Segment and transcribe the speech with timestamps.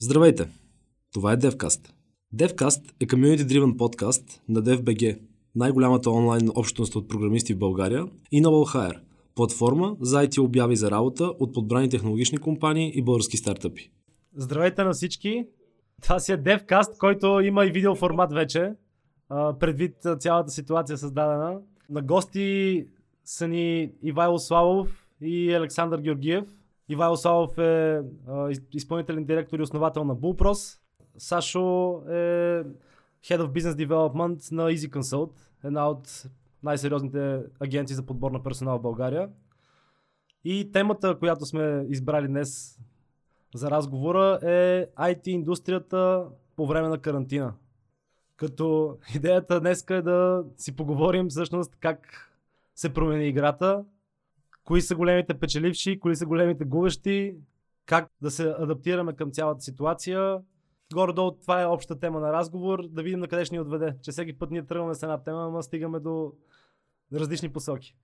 [0.00, 0.48] Здравейте!
[1.12, 1.92] Това е DevCast.
[2.34, 5.20] DevCast е community-driven подкаст на DevBG,
[5.54, 9.00] най-голямата онлайн общност от програмисти в България и Novel Hire,
[9.34, 13.90] платформа за IT обяви за работа от подбрани технологични компании и български стартъпи.
[14.36, 15.44] Здравейте на всички!
[16.02, 18.72] Това си е DevCast, който има и видеоформат вече,
[19.60, 21.60] предвид цялата ситуация създадена.
[21.90, 22.86] На гости
[23.24, 26.44] са ни Ивайло Славов и Александър Георгиев.
[26.88, 28.02] Ивайло Славов е
[28.72, 30.78] изпълнителен директор и основател на Bullpros.
[31.18, 32.12] Сашо е
[33.24, 35.30] Head of Business Development на Easy Consult,
[35.64, 36.24] една от
[36.62, 39.28] най-сериозните агенции за подбор на персонал в България.
[40.44, 42.78] И темата, която сме избрали днес
[43.54, 46.26] за разговора е IT индустрията
[46.56, 47.54] по време на карантина.
[48.36, 52.30] Като идеята днес е да си поговорим всъщност как
[52.74, 53.84] се промени играта,
[54.68, 57.34] кои са големите печеливши, кои са големите губещи,
[57.86, 60.38] как да се адаптираме към цялата ситуация.
[60.94, 63.94] Горе-долу това е обща тема на разговор, да видим на къде ще ни отведе.
[64.02, 66.32] Че всеки път ние тръгваме с една тема, ама стигаме до
[67.12, 67.96] различни посоки.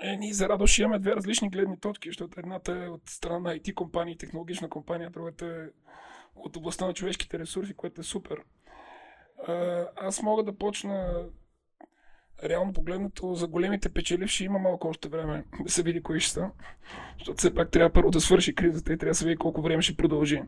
[0.00, 3.56] Е, ние за радост имаме две различни гледни точки, защото едната е от страна на
[3.56, 5.88] IT компания, технологична компания, другата е
[6.34, 8.44] от областта на човешките ресурси, което е супер.
[9.96, 11.24] Аз мога да почна
[12.44, 16.50] реално погледнато за големите печеливши има малко още време да се види кои ще са.
[17.18, 19.82] Защото все пак трябва първо да свърши кризата и трябва да се види колко време
[19.82, 20.42] ще продължи.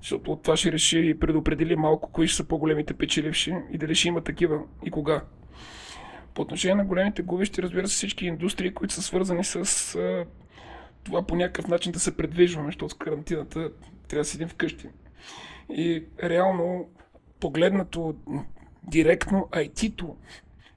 [0.00, 3.94] Защото от това ще реши и предопредели малко кои ще са по-големите печеливши и дали
[3.94, 5.24] ще има такива и кога.
[6.34, 10.26] По отношение на големите губещи, разбира се, всички индустрии, които са свързани с а,
[11.04, 13.70] това по някакъв начин да се предвижваме, защото с карантината
[14.08, 14.88] трябва да седим вкъщи.
[15.70, 16.88] И реално,
[17.40, 18.14] погледнато
[18.82, 20.16] директно, IT-то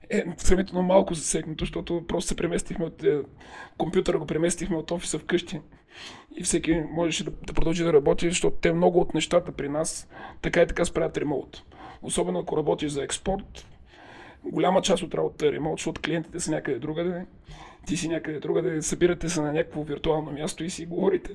[0.10, 3.22] е сравнително малко засегнато, защото просто се преместихме от е,
[3.78, 5.62] компютъра, го преместихме от офиса вкъщи
[6.38, 10.10] и всеки можеше да, да продължи да работи, защото те много от нещата при нас
[10.42, 11.64] така и така справят ремоут.
[12.02, 13.68] Особено ако работиш за експорт,
[14.46, 17.26] голяма част от работата е ремонт, защото клиентите са някъде другаде,
[17.86, 21.32] ти си някъде другаде, събирате се на някакво виртуално място и си говорите.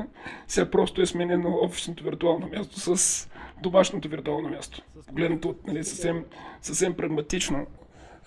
[0.47, 3.29] Сега просто е сменено офисното виртуално място с
[3.63, 4.83] домашното виртуално място.
[5.07, 6.25] Погледнато нали, съвсем,
[6.63, 7.67] съвсем прагматично.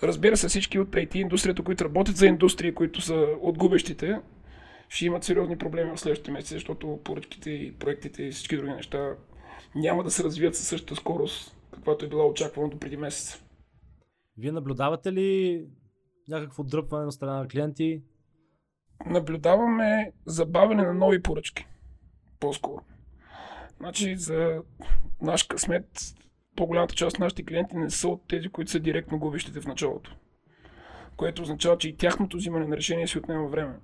[0.02, 4.20] Разбира се, всички от IT индустрията, които работят за индустрии, които са отгубещите,
[4.88, 9.16] ще имат сериозни проблеми в следващите месеци, защото поръчките и проектите и всички други неща
[9.74, 13.42] няма да се развият със същата скорост, каквато е била очаквана до преди месец.
[14.38, 15.62] Вие наблюдавате ли
[16.28, 18.02] някакво дръпване на страна на клиенти?
[19.06, 21.66] Наблюдаваме забавяне на нови поръчки.
[22.40, 22.82] По-скоро.
[23.78, 24.62] Значи за
[25.22, 26.14] наш късмет
[26.56, 30.16] по-голямата част от нашите клиенти не са от тези, които са директно губещите в началото.
[31.16, 33.74] Което означава, че и тяхното взимане на решение си отнема време.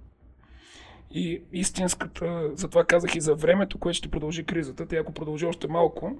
[1.10, 5.68] И истинската, затова казах и за времето, което ще продължи кризата, тя ако продължи още
[5.68, 6.16] малко,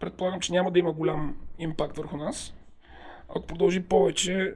[0.00, 2.54] предполагам, че няма да има голям импакт върху нас.
[3.28, 4.54] Ако продължи повече,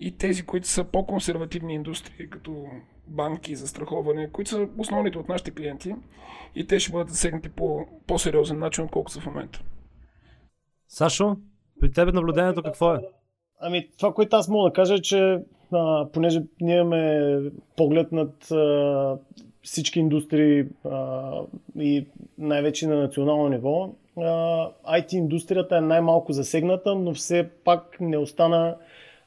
[0.00, 2.66] и тези, които са по-консервативни индустрии, като
[3.06, 5.94] банки, застраховане, които са основните от нашите клиенти,
[6.54, 9.62] и те ще бъдат засегнати по по-сериозен начин, отколкото са в момента.
[10.88, 11.36] Сашо,
[11.80, 13.00] при тебе наблюдението какво е?
[13.60, 15.38] Ами, това, което аз мога да кажа е, че
[15.72, 17.40] а, понеже ние имаме
[17.76, 19.18] поглед над а,
[19.62, 21.30] всички индустрии а,
[21.78, 22.06] и
[22.38, 24.22] най-вече на национално ниво, а,
[24.98, 28.76] IT индустрията е най-малко засегната, но все пак не остана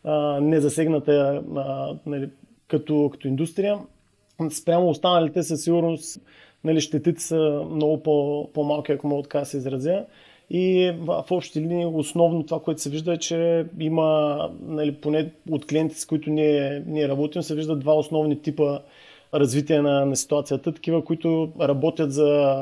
[0.03, 2.29] а, незасегната а, нали,
[2.67, 3.79] като, като индустрия.
[4.51, 6.21] Спрямо останалите със сигурност
[6.63, 10.05] нали, щетите са много по, по-малки, ако мога така да се изразя.
[10.53, 15.65] И в общи линии основно това, което се вижда е, че има, нали, поне от
[15.65, 18.79] клиентите, с които ние, ние работим, се виждат два основни типа
[19.33, 20.73] развитие на, на ситуацията.
[20.73, 22.55] Такива, които работят за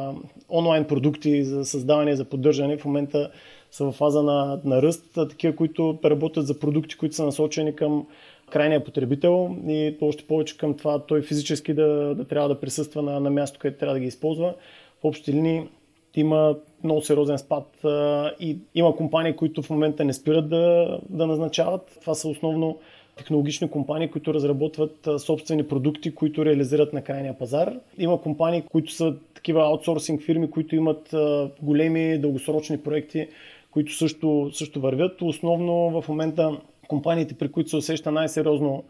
[0.50, 2.78] онлайн продукти, за създаване, за поддържане.
[2.78, 3.32] В момента
[3.72, 5.06] са в фаза на, на ръст.
[5.14, 8.08] Такива, които работят за продукти, които са насочени към
[8.50, 13.20] крайния потребител и още повече към това той физически да, да трябва да присъства на,
[13.20, 14.54] на място, където трябва да ги използва.
[15.02, 15.62] В общи линии
[16.16, 21.28] има много сериозен спад а, и има компании, които в момента не спират да, да
[21.28, 21.98] назначават.
[22.02, 22.78] Това са основно
[23.18, 27.74] технологични компании, които разработват собствени продукти, които реализират на крайния пазар.
[27.98, 31.16] Има компании, които са такива аутсорсинг фирми, които имат
[31.62, 33.28] големи дългосрочни проекти,
[33.72, 35.22] които също, също вървят.
[35.22, 38.84] Основно в момента компаниите, при които се усеща най-сериозно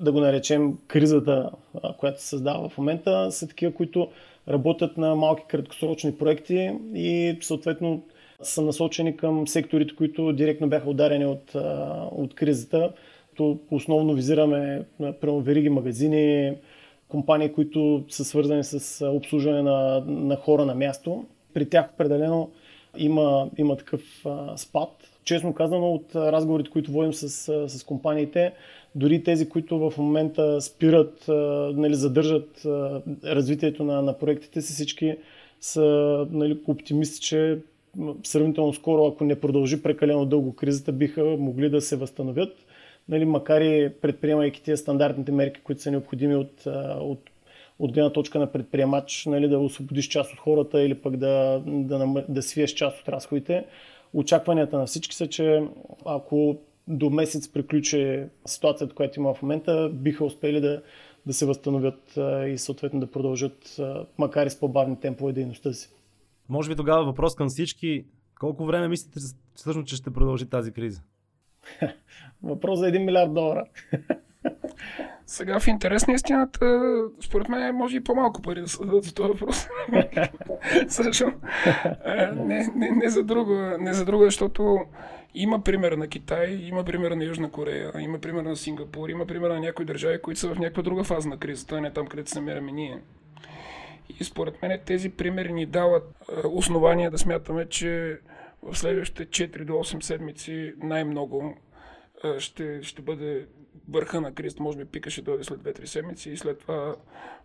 [0.00, 1.50] да го наречем кризата,
[1.98, 4.08] която се създава в момента, са такива, които
[4.50, 8.02] работят на малки краткосрочни проекти и съответно
[8.42, 11.54] са насочени към секторите, които директно бяха ударени от,
[12.10, 12.92] от кризата.
[13.36, 16.56] То основно визираме например, вериги магазини,
[17.08, 21.24] компании, които са свързани с обслужване на, на хора на място.
[21.54, 22.50] при тях определено
[22.98, 24.88] има, има такъв а, спад.
[25.24, 27.28] Честно казано, от разговорите, които водим с,
[27.68, 28.52] с компаниите,
[28.94, 31.24] дори тези, които в момента спират,
[31.76, 32.62] нали, задържат
[33.24, 35.16] развитието на, на проектите си, всички
[35.60, 35.82] са
[36.30, 37.58] нали, оптимисти, че
[38.22, 42.52] сравнително скоро, ако не продължи прекалено дълго кризата, биха могли да се възстановят.
[43.08, 46.66] Нали, макар и предприемайки тези стандартните мерки, които са необходими от,
[47.00, 47.30] от
[47.80, 52.24] от гледна точка на предприемач, нали, да освободиш част от хората или пък да, да,
[52.28, 53.64] да свиеш част от разходите.
[54.14, 55.62] Очакванията на всички са, че
[56.04, 56.56] ако
[56.90, 60.82] до месец приключи ситуацията, която има в момента, биха успели да,
[61.26, 63.80] да се възстановят и съответно да продължат,
[64.18, 65.90] макар и с по-бавни темпове дейността си.
[66.48, 68.04] Може би тогава въпрос към всички.
[68.40, 69.20] Колко време мислите
[69.54, 71.02] всъщност, че ще продължи тази криза?
[72.42, 73.64] Въпрос за 1 милиард долара.
[75.26, 76.80] Сега в интерес на истината,
[77.20, 79.66] според мен може и по-малко пари да се дадат за този въпрос.
[80.88, 81.32] Също.
[82.36, 84.78] Не, не, не, за друго, не за друго, защото
[85.34, 89.50] има пример на Китай, има пример на Южна Корея, има пример на Сингапур, има пример
[89.50, 92.30] на някои държави, които са в някаква друга фаза на кризата, а не там, където
[92.30, 93.00] се намираме ние.
[94.20, 98.20] И според мен тези примери ни дават основания да смятаме, че
[98.62, 101.56] в следващите 4 до 8 седмици най-много
[102.38, 103.46] ще, ще бъде
[103.88, 106.94] върха на кризата, може би пика ще дойде след 2-3 седмици и след това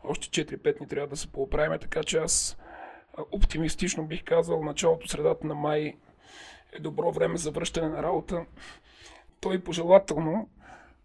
[0.03, 2.57] още 4-5 ни трябва да се поправим, така че аз
[3.31, 5.93] оптимистично бих казал началото, средата на май
[6.77, 8.45] е добро време за връщане на работа.
[9.41, 10.49] Той пожелателно,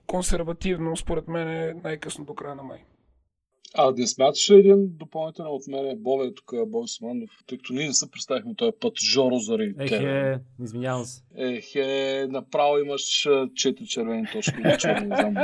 [0.06, 2.84] консервативно, според мен е най-късно до края на май.
[3.74, 7.58] А не смяташ ли един допълнителен от мен е Бобе, тук е Бой Симанов, тъй
[7.58, 11.22] като ние не се представихме този път Жоро заради Ехе, извинявам се.
[11.36, 15.34] Ехе, направо имаш четири червени точки, черни, не знам.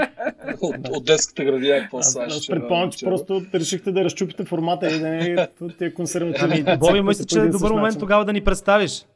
[0.61, 2.21] От, от детската градия, какво са?
[2.21, 5.49] Аз предполагам, че просто решихте да разчупите формата и да не
[5.81, 6.65] е консервативни.
[6.67, 9.07] Ами, Боби, мисля, че е добър момент тогава да ни представиш.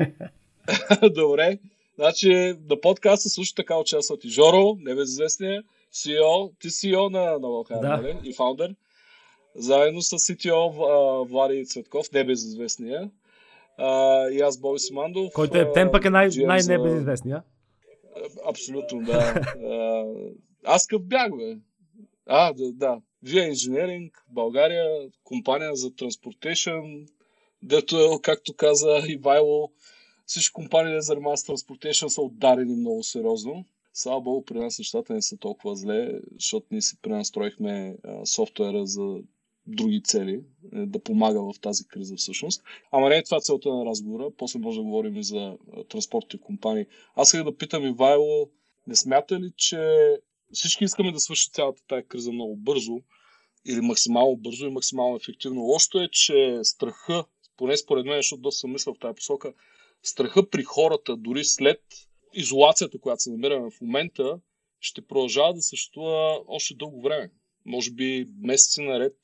[1.14, 1.58] Добре.
[1.94, 7.80] Значи, на подкаста също така участват и Жоро, небезизвестния, CEO, ти CEO на, на Валхайр,
[7.80, 7.88] да.
[7.88, 8.16] нали?
[8.24, 8.74] И фаундър.
[9.54, 13.10] Заедно с CTO Влади Цветков, небезизвестния.
[13.78, 15.32] А, и аз Боби Симандов.
[15.34, 17.42] Който е тем пък е най- най-небезизвестния.
[18.48, 19.34] Абсолютно, да.
[20.64, 21.56] аз къв бях, бе.
[22.26, 23.00] А, да, да.
[23.22, 26.70] Вие инженеринг, България, компания за транспортейшн,
[27.62, 29.70] дето, както каза Ивайло,
[30.26, 33.64] всички компании за с транспортейшн са отдарени много сериозно.
[33.92, 39.18] Слава Богу, при нас нещата не са толкова зле, защото ние си пренастроихме софтуера за
[39.66, 40.40] други цели,
[40.74, 42.62] е, да помага в тази криза всъщност.
[42.92, 45.56] Ама не е това целта на разговора, после може да говорим и за
[45.88, 46.86] транспортните компании.
[47.14, 48.48] Аз исках да питам Ивайло,
[48.86, 49.80] не смята ли, че
[50.52, 53.00] всички искаме да свърши цялата тази криза много бързо,
[53.68, 55.60] или максимално бързо и максимално ефективно.
[55.60, 57.24] Лошото е, че страха,
[57.56, 59.52] поне според мен, защото доста съм мисля в тази посока,
[60.08, 61.80] страха при хората, дори след
[62.34, 64.40] изолацията, която се намираме в момента,
[64.80, 67.30] ще продължава да съществува още дълго време.
[67.64, 69.16] Може би месеци наред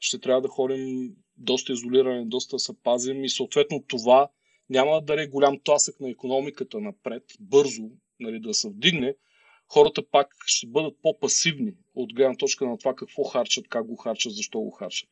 [0.00, 4.28] ще трябва да ходим доста изолирани, доста се пазим и съответно това
[4.70, 7.90] няма да даде голям тласък на економиката напред, бързо
[8.20, 9.14] нали, да се вдигне,
[9.68, 14.34] хората пак ще бъдат по-пасивни от гледна точка на това какво харчат, как го харчат,
[14.34, 15.10] защо го харчат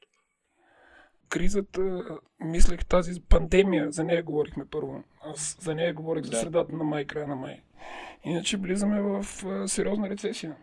[1.34, 2.02] кризата,
[2.40, 5.04] мислех тази пандемия, за нея говорихме първо.
[5.20, 6.28] Аз за нея говорих да.
[6.28, 7.62] за средата на май, края на май.
[8.24, 9.24] Иначе влизаме в
[9.68, 10.56] сериозна рецесия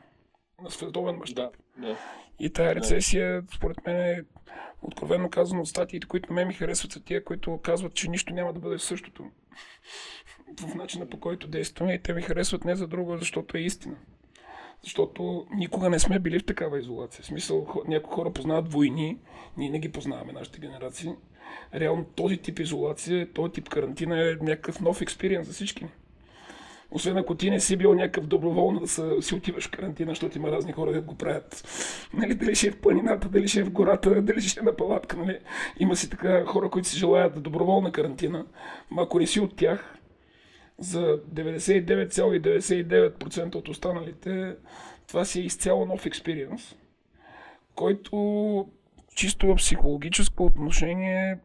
[0.63, 1.53] на световен мащаб.
[1.77, 1.97] Да, да.
[2.39, 4.23] И тая рецесия, според мен е
[4.81, 8.33] откровенно казано от статиите, които на мен ми харесват, са тия, които казват, че нищо
[8.33, 9.31] няма да бъде същото
[10.59, 11.93] в начина по който действаме.
[11.93, 13.95] И те ми харесват не за друго, защото е истина.
[14.83, 17.23] Защото никога не сме били в такава изолация.
[17.23, 19.17] В смисъл, някои хора познават войни,
[19.57, 21.11] ние не ги познаваме, нашите генерации.
[21.75, 25.85] Реално този тип изолация, този тип карантина е някакъв нов експириенс за всички
[26.91, 30.37] Освен ако ти не си бил някакъв доброволно да се, си отиваш в карантина, защото
[30.37, 31.63] има разни хора, да го правят.
[32.13, 34.75] Нали, дали ще е в планината, дали ще е в гората, дали ще е на
[34.75, 35.17] палатка.
[35.17, 35.39] Нали.
[35.79, 38.45] Има си така хора, които си желаят доброволна карантина.
[38.91, 39.97] Ма ако не си от тях,
[40.81, 44.55] за 99,99% от останалите
[45.07, 46.75] това си е изцяло нов експириенс,
[47.75, 48.67] който
[49.15, 51.37] чисто в психологическо отношение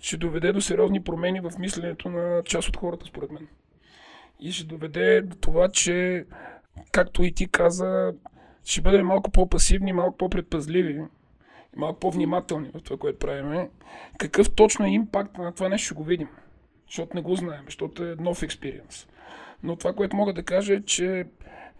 [0.00, 3.48] ще доведе до сериозни промени в мисленето на част от хората, според мен.
[4.40, 6.24] И ще доведе до това, че,
[6.92, 8.14] както и ти каза,
[8.64, 11.00] ще бъдем малко по-пасивни, малко по-предпазливи,
[11.76, 13.70] малко по-внимателни в това, което правиме.
[14.18, 16.28] Какъв точно е импакт на това нещо го видим
[16.90, 19.06] защото не го знаем, защото е нов експириенс.
[19.62, 21.24] Но това, което мога да кажа е, че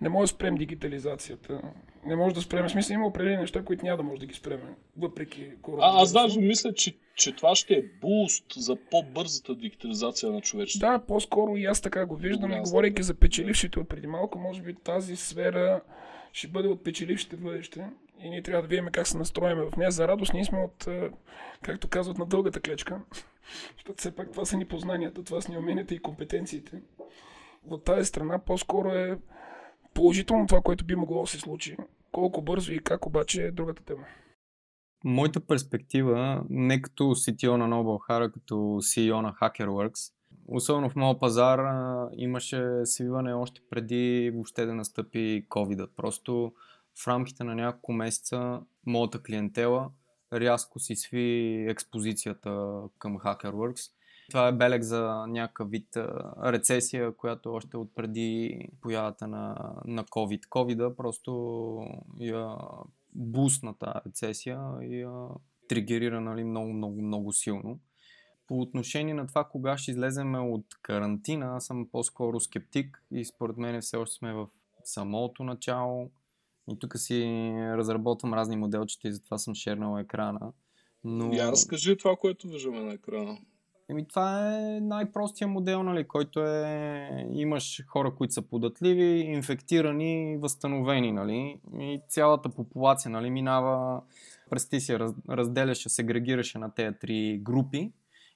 [0.00, 1.60] не може да спрем дигитализацията.
[2.06, 2.68] Не може да спреме.
[2.68, 4.74] В смисъл има определени неща, които няма да може да ги спреме.
[4.96, 6.02] Въпреки А, коронавируса.
[6.02, 10.92] аз даже мисля, че, че това ще е буст за по-бързата дигитализация на човечеството.
[10.92, 12.50] Да, по-скоро и аз така го виждам.
[12.50, 15.80] И Добре, говорейки за печелившите от преди малко, може би тази сфера
[16.32, 17.86] ще бъде от печелившите бъдеще.
[18.22, 19.90] И ние трябва да видим как се настроиме в нея.
[19.90, 21.10] За радост ние сме от, е,
[21.62, 23.00] както казват, на дългата клечка.
[23.76, 26.82] Защото все пак това са ни познанията, това са ни уменията и компетенциите.
[27.68, 29.18] От тази страна по-скоро е
[29.94, 31.76] положително това, което би могло да се случи.
[32.12, 34.04] Колко бързо и как обаче е другата тема.
[35.04, 40.12] Моята перспектива, не като CTO на Noble а като CEO на HackerWorks,
[40.48, 41.60] особено в моят пазар
[42.16, 46.52] имаше свиване още преди въобще да настъпи covid Просто
[47.04, 49.90] в рамките на няколко месеца моята клиентела
[50.32, 53.90] рязко си сви експозицията към HackerWorks.
[54.30, 55.97] Това е белег за някакъв вид
[56.44, 60.47] рецесия, която още от преди появата на, на COVID.
[60.47, 61.32] covid просто
[62.20, 62.56] я
[63.14, 63.75] бусна
[64.06, 65.28] рецесия и я
[65.68, 67.80] тригерира нали, много, много, много силно.
[68.47, 73.56] По отношение на това кога ще излеземе от карантина, аз съм по-скоро скептик и според
[73.56, 74.47] мен все още сме в
[74.85, 76.11] самото начало.
[76.68, 77.24] И тук си
[77.58, 80.52] разработвам разни моделчета и затова съм шернал екрана.
[81.04, 81.32] Но...
[81.34, 83.38] Я разкажи това, което виждаме на екрана.
[83.88, 87.26] Еми, това е най-простия модел, нали, който е...
[87.30, 94.02] Имаш хора, които са податливи, инфектирани, възстановени, нали, и цялата популация, нали, минава...
[94.50, 97.92] През ти си раз, разделяше, сегрегираше на тези три групи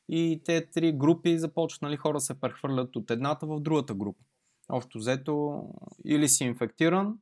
[0.08, 4.18] и тези три групи започват, нали, хора се прехвърлят от едната в другата група.
[4.68, 5.62] Общо взето,
[6.04, 7.18] или си инфектиран,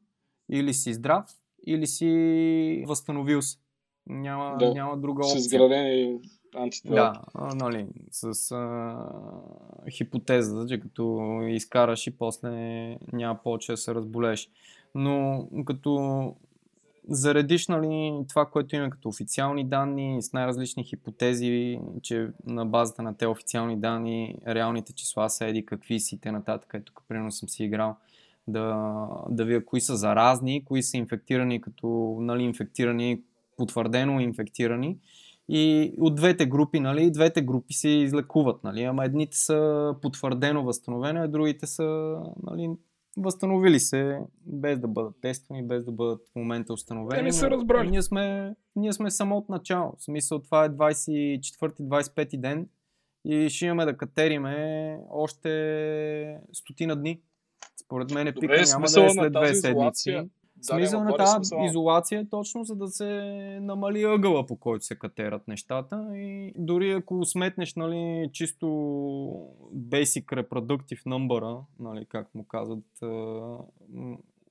[0.50, 1.26] или си здрав,
[1.66, 3.58] или си възстановил се.
[4.06, 5.38] Няма, Да, няма друга С опция.
[5.38, 6.20] изградени
[6.56, 7.12] антитела.
[7.34, 8.96] Да, нали, с а,
[9.90, 12.50] хипотезата, че като изкараш и после
[13.12, 14.50] няма повече да се разболеш.
[14.94, 16.34] Но като
[17.08, 23.16] заредиш нали, това, което има като официални данни с най-различни хипотези, че на базата на
[23.16, 26.70] тези официални данни реалните числа са еди какви си те нататък.
[26.74, 27.96] Ето, примерно съм си играл
[28.48, 33.22] да, да видя кои са заразни, кои са инфектирани като нали, инфектирани,
[33.56, 34.98] потвърдено инфектирани.
[35.48, 41.18] И от двете групи, нали, двете групи се излекуват, нали, ама едните са потвърдено възстановени,
[41.18, 42.70] а другите са нали,
[43.16, 47.18] възстановили се без да бъдат тествани, без да бъдат в момента установени.
[47.18, 47.90] Те не са разбрали.
[47.90, 49.92] Ние сме, ние сме само от начало.
[49.98, 52.68] В смисъл това е 24-25 ден
[53.24, 57.20] и ще имаме да катериме още стотина дни.
[57.84, 59.68] Според мен е пика няма да е след две седмици.
[59.68, 60.28] изолация.
[60.62, 61.66] Смисъл няма на тази смисъла?
[61.66, 63.08] изолация е точно за да се
[63.62, 66.10] намали ъгъла, по който се катерат нещата.
[66.14, 68.66] И дори ако сметнеш нали, чисто
[69.74, 72.84] basic reproductive number, нали, как му казват,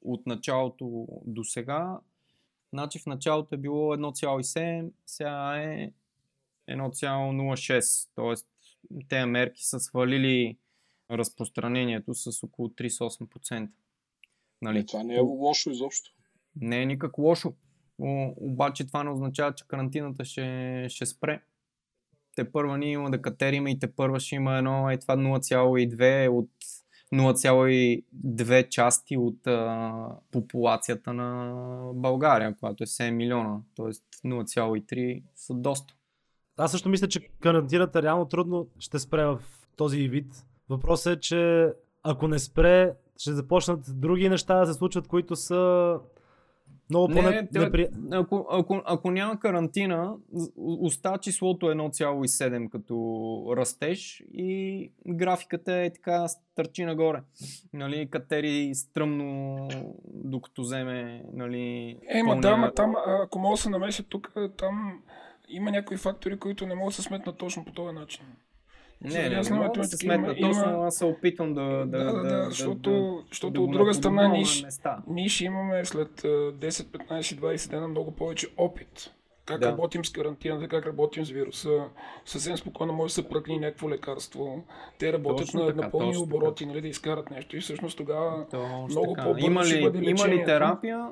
[0.01, 2.00] от началото до сега,
[2.74, 5.91] значи в началото е било 1,7, сега е
[6.70, 8.10] 1,06.
[8.15, 8.48] Тоест,
[9.10, 10.58] тези мерки са свалили
[11.12, 13.70] разпространението с около 38%.
[14.62, 14.80] Нали?
[14.80, 16.12] Е, Това не е лошо изобщо.
[16.56, 17.53] Не е никак лошо.
[18.01, 21.41] О, обаче това не означава, че карантината ще, ще спре.
[22.36, 26.30] Те първа ние има да катериме и те първа ще има едно, е това 0,2
[26.30, 26.50] от
[27.13, 31.53] 0,2 части от а, популацията на
[31.94, 33.60] България, която е 7 милиона.
[33.75, 35.96] Тоест 0,3 са доста.
[36.58, 39.41] Аз също мисля, че карантината реално трудно ще спре в
[39.75, 40.46] този вид.
[40.72, 41.70] Въпросът е, че
[42.04, 46.00] ако не спре, ще започнат други неща да се случват, които са
[46.90, 47.88] много по Не, те- непри...
[48.12, 50.16] ако, ако, ако няма карантина,
[50.58, 57.22] остава числото 1,7 като растеж и графиката е така стърчи нагоре.
[57.74, 59.68] Нали, катери стръмно,
[60.08, 65.01] докато вземе нали, Е, ма да, ма там, ако мога да се намеся тук, там
[65.50, 68.25] има някои фактори, които не могат да се сметнат точно по този начин.
[69.03, 71.62] Не, не, не няма мога да това се сметна има- точно, аз се опитвам да...
[71.62, 74.67] Да, Да, да, да, защото, да, защото да от друга страна ние, ще-
[75.08, 79.12] ние ще имаме след а, 10, 15, 20 дена много повече опит.
[79.46, 79.67] Как Да.
[79.67, 81.84] работим с карантината, как работим с вируса.
[82.25, 84.63] Съвсем спокойно може да се пръкне някакво лекарство.
[85.00, 87.58] Те работят Точно на, така, на пълни обороти, нали, да изкарат нещо.
[87.58, 89.24] И всъщност тогава Точно много така.
[89.24, 91.08] по-бързо Има ще ли, бъде има ли терапия?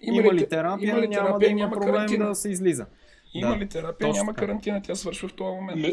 [0.00, 0.88] Има Има ли ли те- терапия?
[0.88, 2.26] има ли няма терапия, да има няма проблем карантина.
[2.26, 2.86] да се излиза.
[3.34, 5.86] има Да, ли терапия, точно няма карантина, тя свършва в този момент.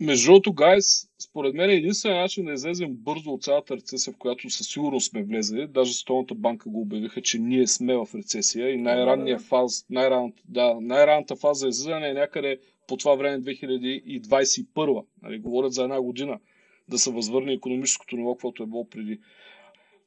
[0.00, 4.18] Ме- Между другото, гайс, според мен единственият начин да излезем бързо от цялата рецесия, в
[4.18, 8.70] която със сигурност сме влезли, даже Столната банка го обявиха, че ние сме в рецесия
[8.70, 12.58] и най-ранния фаз, най-ранната, да, най-ранната фаза за излизане е някъде
[12.88, 15.04] по това време 2021.
[15.22, 16.38] Нали, говорят за една година
[16.88, 19.20] да се възвърне економическото ниво, което е било преди.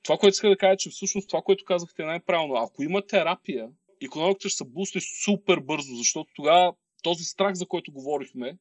[0.04, 2.56] това, което иска да кажа, че всъщност това, което казахте е най-правилно.
[2.56, 3.70] Ако има терапия,
[4.02, 6.74] економиката ще се бусне супер бързо, защото тогава
[7.04, 8.58] този страх, за който говорихме,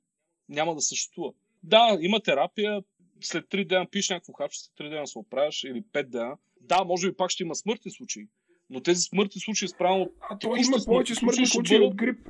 [0.49, 1.33] няма да съществува.
[1.63, 2.83] Да, има терапия,
[3.21, 6.37] след 3 дена пиш някакво хапче, след 3 дена се оправяш или 5 дена.
[6.61, 8.29] Да, може би пак ще има смъртни случаи,
[8.71, 10.11] но тези смъртни случаи спрямо...
[10.31, 12.29] А то има повече смъртни случаи от грип.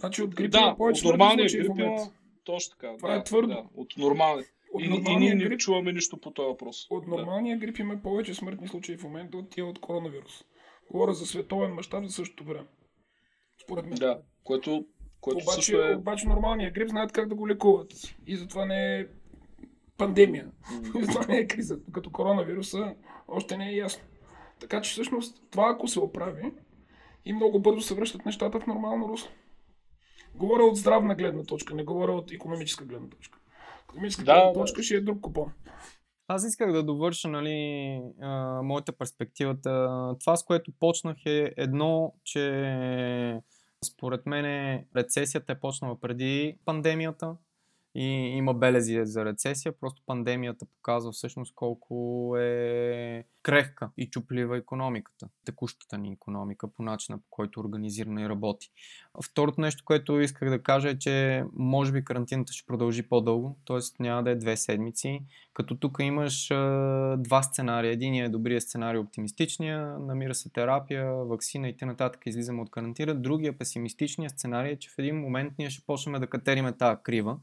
[0.00, 2.10] Значи от грип да, има повече от нормалния грип има...
[2.44, 2.96] Точно така.
[2.96, 3.48] Това да, е твърдо.
[3.48, 4.46] Да, от нормалния.
[4.72, 6.86] От И, и ние не грип, чуваме нищо по този въпрос.
[6.90, 10.44] от нормалния грип има повече смъртни случаи в момента от тия от коронавирус.
[10.90, 12.66] Говоря за световен мащаб за същото време.
[13.64, 13.94] Според мен.
[13.94, 14.86] Да, да което,
[15.22, 15.94] което обаче, също е...
[15.94, 17.92] обаче нормалния грип знаят как да го лекуват.
[18.26, 19.06] И затова не е
[19.98, 20.50] пандемия.
[20.98, 21.78] И затова не е криза.
[21.92, 22.94] Като коронавируса
[23.28, 24.04] още не е ясно.
[24.60, 26.52] Така че всъщност това ако се оправи
[27.24, 29.30] и много бързо се връщат нещата в нормално русло.
[30.34, 33.38] Говоря от здравна гледна точка, не говоря от економическа гледна точка.
[33.84, 34.60] Економическа Да, гледна да.
[34.60, 35.52] точка ще е друг купон.
[36.28, 39.70] Аз исках да довърша нали, а, моята перспективата.
[40.20, 43.40] Това, с което почнах е едно, че
[43.84, 44.44] според мен
[44.96, 47.36] рецесията е почнала преди пандемията
[47.94, 48.04] и
[48.36, 49.72] има белези за рецесия.
[49.80, 57.18] Просто пандемията показва всъщност колко е крехка и чуплива економиката, текущата ни економика по начина
[57.18, 58.70] по който организирана и работи.
[59.24, 64.02] Второто нещо, което исках да кажа е, че може би карантината ще продължи по-дълго, т.е.
[64.02, 65.22] няма да е две седмици,
[65.54, 67.92] като тук имаш а, два сценария.
[67.92, 72.10] Единият е добрия сценарий, оптимистичния, намира се терапия, вакцина и т.н.
[72.26, 73.14] излизаме от карантина.
[73.14, 77.36] Другия песимистичния сценарий е, че в един момент ние ще почнем да катериме тази крива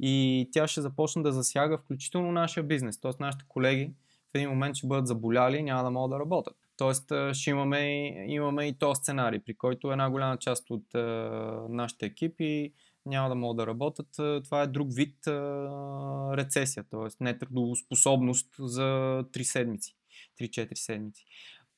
[0.00, 3.12] и тя ще започне да засяга включително нашия бизнес, т.е.
[3.20, 3.90] нашите колеги
[4.32, 6.56] в един момент ще бъдат заболяли и няма да могат да работят.
[6.76, 11.00] Тоест ще имаме, имаме и този сценарий, при който една голяма част от а,
[11.68, 12.72] нашите екипи
[13.06, 14.08] няма да могат да работят.
[14.44, 15.32] Това е друг вид а,
[16.36, 17.24] рецесия, т.е.
[17.24, 18.82] нетрудоспособност за
[19.32, 19.96] 3 седмици,
[20.40, 21.24] 3-4 седмици.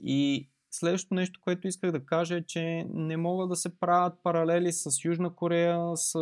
[0.00, 4.73] И следващото нещо, което исках да кажа е, че не могат да се правят паралели
[4.73, 6.16] с Южна Корея, с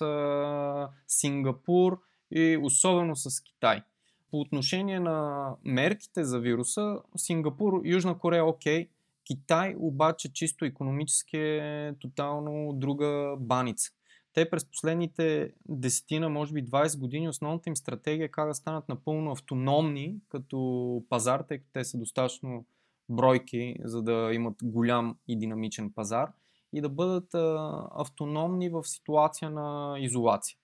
[0.00, 3.82] а, Сингапур и особено с Китай.
[4.30, 8.88] По отношение на мерките за вируса, Сингапур, Южна Корея окей,
[9.24, 13.90] Китай обаче чисто економически е тотално друга баница.
[14.34, 18.88] Те през последните десетина, може би 20 години, основната им стратегия е как да станат
[18.88, 22.66] напълно автономни като пазар, тъй като те са достатъчно
[23.08, 26.32] бройки, за да имат голям и динамичен пазар
[26.72, 30.56] и да бъдат а, автономни в ситуация на изолация.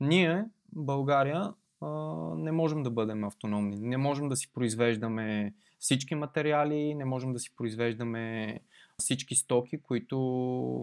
[0.00, 1.54] Ние, България,
[2.36, 3.76] не можем да бъдем автономни.
[3.80, 8.60] Не можем да си произвеждаме всички материали, не можем да си произвеждаме
[8.98, 10.18] всички стоки, които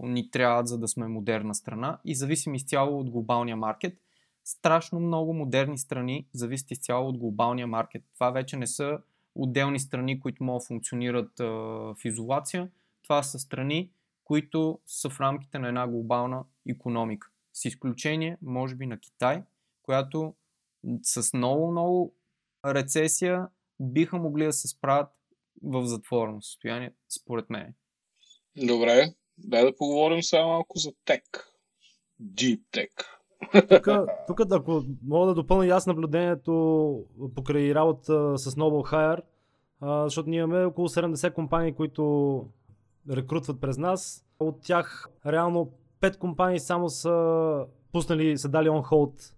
[0.04, 3.98] ни трябват, за да сме модерна страна и зависим изцяло от глобалния маркет.
[4.44, 8.04] Страшно много модерни страни зависят изцяло от глобалния маркет.
[8.14, 8.98] Това вече не са
[9.34, 12.68] отделни страни, които могат да функционират в изолация.
[13.02, 13.90] Това са страни,
[14.24, 17.30] които са в рамките на една глобална економика.
[17.52, 19.42] С изключение, може би, на Китай,
[19.82, 20.34] която
[21.02, 22.14] с много-много
[22.66, 23.48] рецесия
[23.80, 25.08] биха могли да се справят
[25.62, 27.74] в затворено състояние, според мен.
[28.66, 31.48] Добре, дай да поговорим сега малко за тек.
[32.22, 32.90] Deep Tech.
[33.68, 33.88] Тук,
[34.26, 39.20] тук, ако мога да допълня аз наблюдението покрай работа с Noble Hire,
[40.04, 42.46] защото ние имаме около 70 компании, които
[43.10, 44.26] рекрутват през нас.
[44.40, 49.34] От тях реално 5 компании само са пуснали, са дали on hold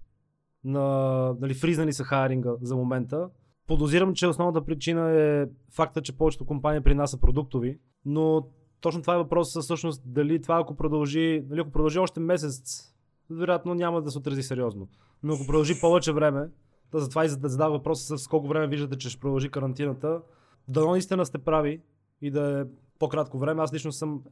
[0.67, 3.29] на, нали, фризнали са хайринга за момента.
[3.67, 8.49] Подозирам, че основната причина е факта, че повечето компании при нас са продуктови, но
[8.81, 12.85] точно това е въпросът всъщност дали това ако продължи, нали, ако продължи още месец,
[13.31, 14.89] вероятно няма да се отрази сериозно.
[15.23, 16.49] Но ако продължи повече време,
[16.93, 20.21] да затова и за да задава въпроса с колко време виждате, че ще продължи карантината,
[20.69, 21.81] дано наистина сте прави
[22.23, 22.65] и да е
[22.99, 23.63] по-кратко време.
[23.63, 24.23] Аз лично съм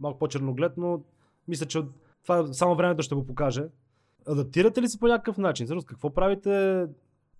[0.00, 1.00] малко по-черноглед, но
[1.48, 1.82] мисля, че
[2.22, 3.64] това само времето ще го покаже.
[4.26, 5.66] Адаптирате ли се по някакъв начин?
[5.66, 6.86] Всъщност, какво правите?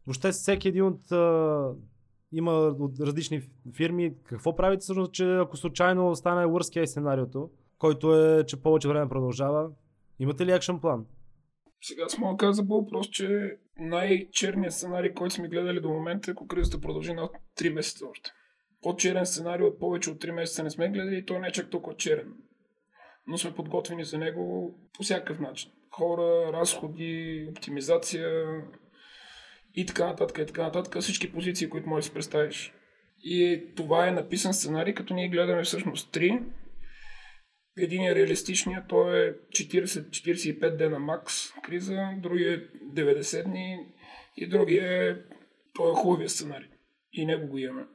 [0.07, 1.01] Въобще всеки един от...
[2.33, 3.43] Има от различни
[3.77, 4.15] фирми.
[4.25, 9.09] Какво правите всъщност, че ако случайно стане worst case сценариото, който е, че повече време
[9.09, 9.71] продължава,
[10.19, 11.07] имате ли екшен план?
[11.83, 16.47] Сега да кажа за Bull, че най-черният сценарий, който сме гледали до момента, е ако
[16.47, 18.31] кризата продължи на 3 месеца още.
[18.83, 21.71] По-черен сценарий от повече от 3 месеца не сме гледали и той не е чак
[21.71, 22.35] толкова черен.
[23.27, 25.71] Но сме подготвени за него по всякакъв начин.
[25.97, 28.45] Хора, разходи, оптимизация
[29.75, 31.03] и така нататък, и така нататък.
[31.03, 32.75] Всички позиции, които можеш да си представиш.
[33.25, 36.43] И това е написан сценарий, като ние гледаме всъщност 3.
[37.79, 43.79] Един е реалистичният, той е 40-45 дена макс криза, другия е 90 дни
[44.37, 45.17] и другия е
[45.75, 46.69] той е хубавия сценарий.
[47.13, 47.87] И него го имаме.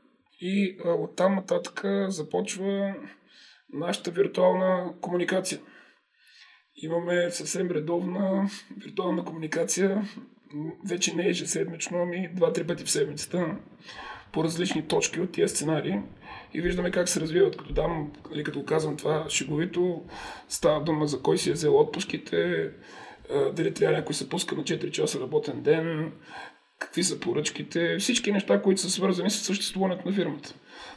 [0.41, 2.95] И а, оттам нататък започва
[3.73, 5.59] нашата виртуална комуникация.
[6.81, 10.07] Имаме съвсем редовна виртуална комуникация,
[10.85, 13.55] вече не ежеседмично, ами два-три пъти в седмицата
[14.31, 15.99] по различни точки от тия сценарии
[16.53, 17.57] и виждаме как се развиват.
[17.57, 20.03] Като дам, нали, като казвам това шеговито,
[20.49, 22.69] става дума за кой си е взел отпуските,
[23.53, 26.11] дали трябва някой се пуска на 4 часа работен ден,
[26.79, 30.53] какви са поръчките, всички неща, които са свързани с съществуването на фирмата.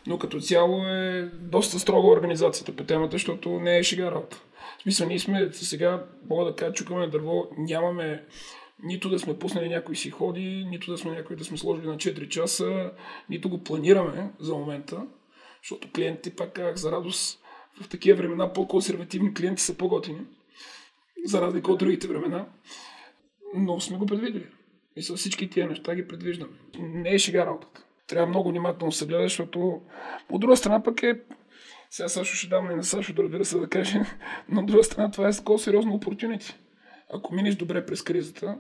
[0.07, 4.43] Но като цяло е доста строга организацията по темата, защото не е шега работа.
[4.79, 8.25] В смисъл, ние сме сега, мога да кажа, чукаме дърво, нямаме
[8.83, 11.97] нито да сме пуснали някой си ходи, нито да сме някой да сме сложили на
[11.97, 12.93] 4 часа,
[13.29, 15.07] нито го планираме за момента,
[15.63, 17.39] защото клиентите, пак казах, за радост,
[17.83, 20.21] в такива времена по-консервативни клиенти са по-готини,
[21.25, 22.47] за разлика от другите времена,
[23.55, 24.47] но сме го предвидели.
[24.97, 26.53] И с всички тия неща ги предвиждаме.
[26.79, 27.85] Не е шега работата.
[28.07, 29.81] Трябва много внимателно се гледа, защото
[30.31, 31.21] от друга страна пък е
[31.91, 34.01] сега Сашо ще дам и на Сашо да разбира се да каже,
[34.49, 36.59] но от друга страна това е такова сериозно опортюнити.
[37.15, 38.59] Ако минеш добре през кризата,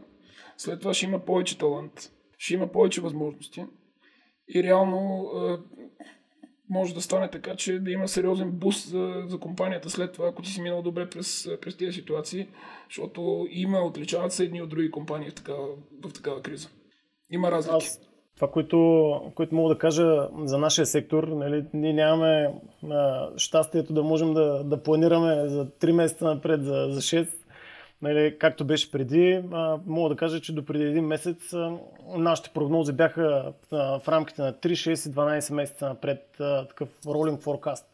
[0.56, 3.64] след това ще има повече талант, ще има повече възможности
[4.54, 5.30] и реално
[6.70, 10.42] може да стане така, че да има сериозен буст за, за компанията след това, ако
[10.42, 12.48] ти си минал добре през, през тези ситуации,
[12.88, 15.66] защото има, отличават се едни от други компании в такава,
[16.04, 16.68] в такава криза.
[17.30, 17.76] Има разлики.
[17.76, 18.00] Аз,
[18.36, 22.54] това, което, което мога да кажа за нашия сектор, нали, ние нямаме
[22.90, 27.28] а, щастието да можем да, да планираме за 3 месеца напред, за, за 6
[28.02, 31.72] нали, както беше преди, а, мога да кажа, че до преди един месец а,
[32.16, 36.88] нашите прогнози бяха а, в рамките на 3, 6 и 12 месеца напред, а, такъв
[37.04, 37.84] rolling forecast,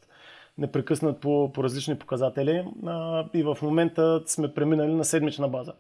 [0.59, 5.73] непрекъснат по, по различни показатели а, и в момента сме преминали на седмична база.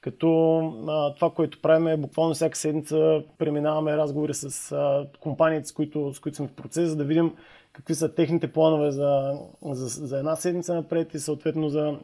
[0.00, 0.58] Като
[0.88, 6.14] а, това, което правим е буквално всяка седмица преминаваме разговори с а, компаниите, с които,
[6.14, 7.32] с които сме в процес, за да видим
[7.72, 11.98] какви са техните планове за, за, за една седмица напред и съответно за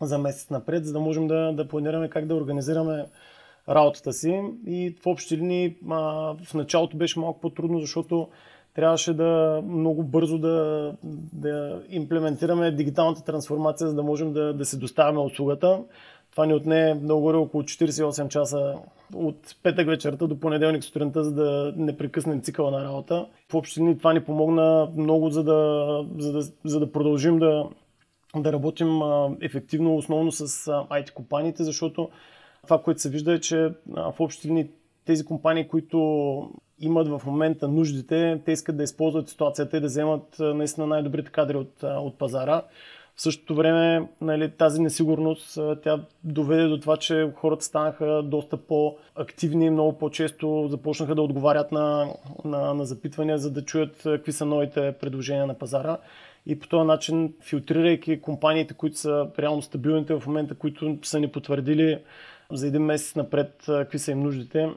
[0.00, 3.06] за месец напред, за да можем да, да планираме как да организираме
[3.68, 4.42] работата си.
[4.66, 8.28] И в общи линии в началото беше малко по-трудно, защото
[8.74, 10.92] трябваше да много бързо да,
[11.32, 15.80] да имплементираме дигиталната трансформация, за да можем да, да се доставяме услугата.
[16.30, 18.74] Това ни отне много около 48 часа
[19.14, 23.26] от петък вечерта до понеделник сутринта, за да не прекъснем цикъла на работа.
[23.52, 27.64] В общини това ни помогна много, за да, за да, за да продължим да,
[28.36, 29.00] да работим
[29.40, 32.08] ефективно основно с IT компаниите, защото
[32.62, 34.68] това, което се вижда е, че в общи линии
[35.04, 35.98] тези компании, които
[36.80, 41.56] имат в момента нуждите, те искат да използват ситуацията и да вземат наистина най-добрите кадри
[41.56, 42.62] от, от пазара.
[43.16, 49.70] В същото време нали, тази несигурност тя доведе до това, че хората станаха доста по-активни,
[49.70, 52.14] много по-често започнаха да отговарят на,
[52.44, 55.98] на, на запитвания, за да чуят какви са новите предложения на пазара
[56.46, 61.28] и по този начин, филтрирайки компаниите, които са реално стабилните в момента, които са ни
[61.28, 61.98] потвърдили
[62.52, 64.68] за един месец напред какви са им нуждите,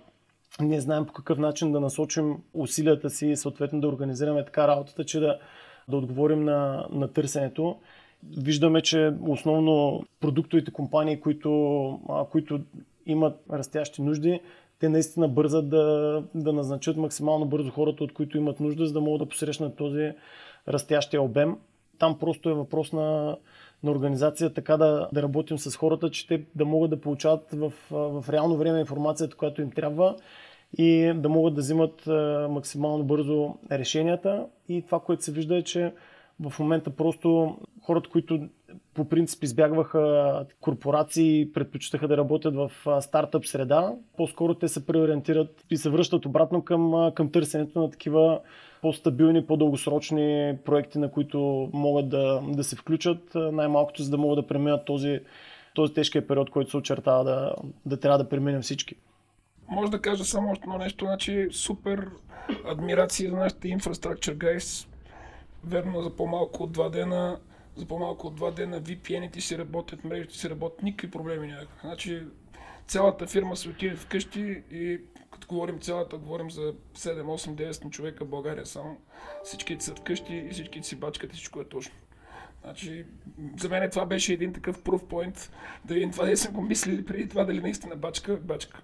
[0.62, 5.04] ние знаем по какъв начин да насочим усилията си и съответно да организираме така работата,
[5.04, 5.40] че да,
[5.88, 7.78] да отговорим на, на търсенето.
[8.38, 12.00] Виждаме, че основно продуктовите компании, които,
[12.32, 12.60] които
[13.06, 14.40] имат растящи нужди,
[14.80, 19.02] те наистина бързат да, да назначат максимално бързо хората, от които имат нужда, за да
[19.02, 20.12] могат да посрещнат този
[20.68, 21.58] растящия обем.
[22.00, 23.38] Там просто е въпрос на,
[23.84, 27.74] на организация така да, да работим с хората, че те да могат да получават в,
[27.92, 30.16] в реално време информацията, която им трябва
[30.78, 32.08] и да могат да взимат
[32.50, 34.46] максимално бързо решенията.
[34.70, 35.94] И това, което се вижда е, че
[36.40, 38.48] в момента просто хората, които
[38.94, 42.72] по принцип избягваха корпорации и предпочитаха да работят в
[43.02, 48.40] стартъп среда, по-скоро те се преориентират и се връщат обратно към, към търсенето на такива
[48.84, 54.48] по-стабилни, по-дългосрочни проекти, на които могат да, да се включат, най-малкото за да могат да
[54.48, 55.20] преминат този,
[55.74, 58.96] този тежкия период, който се очертава да, да трябва да преминем всички.
[59.68, 62.10] Може да кажа само още едно нещо, значи супер
[62.66, 64.88] адмирация за нашите инфраструктур гайс.
[65.64, 67.40] Верно, за по-малко от два дена
[67.76, 71.68] за по-малко от два дена VPN-ите си работят, мрежите си работят, никакви проблеми няма.
[71.82, 72.24] Значи
[72.88, 75.00] цялата фирма се отиде вкъщи и
[75.44, 78.98] като говорим цялата, говорим за 7, 8, 9 човека в България само.
[79.44, 81.94] Всичките са вкъщи и всичките си бачкат и всичко е точно.
[82.64, 83.06] Значи,
[83.60, 85.50] за мен това беше един такъв proof point,
[85.86, 88.82] да видим това, да съм го мислили преди това, дали наистина бачка, бачка.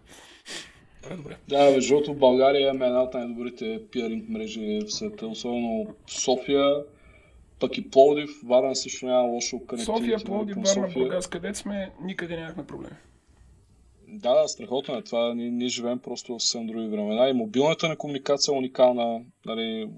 [1.01, 1.37] Това е добре.
[1.47, 6.83] Да, защото България е една от най-добрите пиаринг мрежи в света, особено София,
[7.59, 9.85] пък и Пловдив, Варна също няма лошо конективити.
[9.85, 12.95] София, Пловдив, Варна, Бургас, където сме, никъде нямахме проблеми.
[14.11, 15.01] Да, страхотно е.
[15.01, 17.29] Това ние, ние живеем просто в съвсем други времена.
[17.29, 19.21] И мобилната на комуникация е уникална.
[19.45, 19.89] Нали,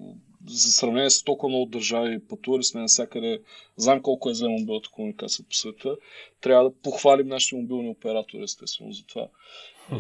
[0.48, 3.42] за сравнение с толкова много държави, пътували сме навсякъде,
[3.76, 5.96] знам колко е за мобилната комуникация по света,
[6.42, 9.28] трябва да похвалим нашите мобилни оператори, естествено, за това.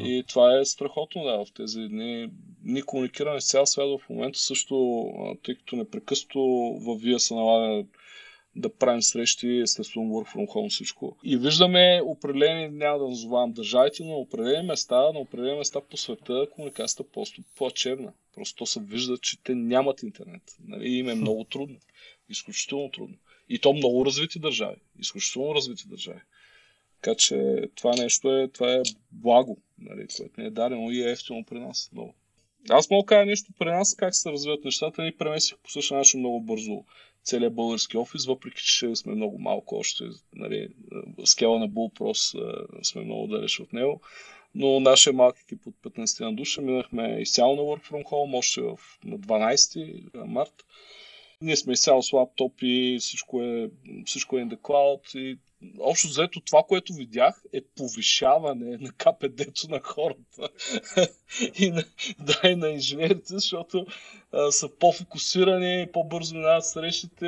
[0.04, 2.30] И това е страхотно, да, в тези дни.
[2.64, 5.06] Ние комуникираме с цял свят в момента също,
[5.44, 6.40] тъй като непрекъснато
[6.82, 7.84] във Вие се налага
[8.56, 11.18] да правим срещи, естествено work from home всичко.
[11.24, 16.48] И виждаме определени, няма да назовавам държавите, но определени места, на определени места по света
[16.56, 18.14] комуникацията е просто по-черна.
[18.36, 20.42] Просто се вижда, че те нямат интернет.
[20.68, 20.90] Нали?
[20.90, 21.78] Им е много трудно.
[22.30, 23.16] Изключително трудно.
[23.50, 24.78] И то много развити държави.
[25.00, 26.22] Изключително развити държави.
[27.02, 31.12] Така че това нещо е, това е благо, нали, което не е дадено и е
[31.12, 31.90] ефтино при нас.
[31.94, 32.14] Много.
[32.70, 35.02] Аз мога да кажа нещо при нас, как се развиват нещата.
[35.02, 36.84] Ние премесих по същия начин много бързо
[37.24, 40.04] целият български офис, въпреки че сме много малко още.
[40.36, 40.68] Нали,
[41.26, 42.38] скела на Bullpros
[42.84, 44.02] сме много далеч от него.
[44.56, 48.62] Но нашия малък екип от 15 на душа минахме изцяло на Work from Home, още
[48.62, 50.66] в, на 12 март.
[51.42, 53.70] Ние сме изцяло с лаптопи, всичко е,
[54.06, 55.40] всичко е in the cloud и
[55.80, 60.50] общо взето това, което видях е повишаване на КПД-то на хората
[61.56, 61.84] и на,
[62.20, 63.86] да, и на инженерите, защото
[64.32, 67.26] а, са по-фокусирани, по-бързо минават срещите,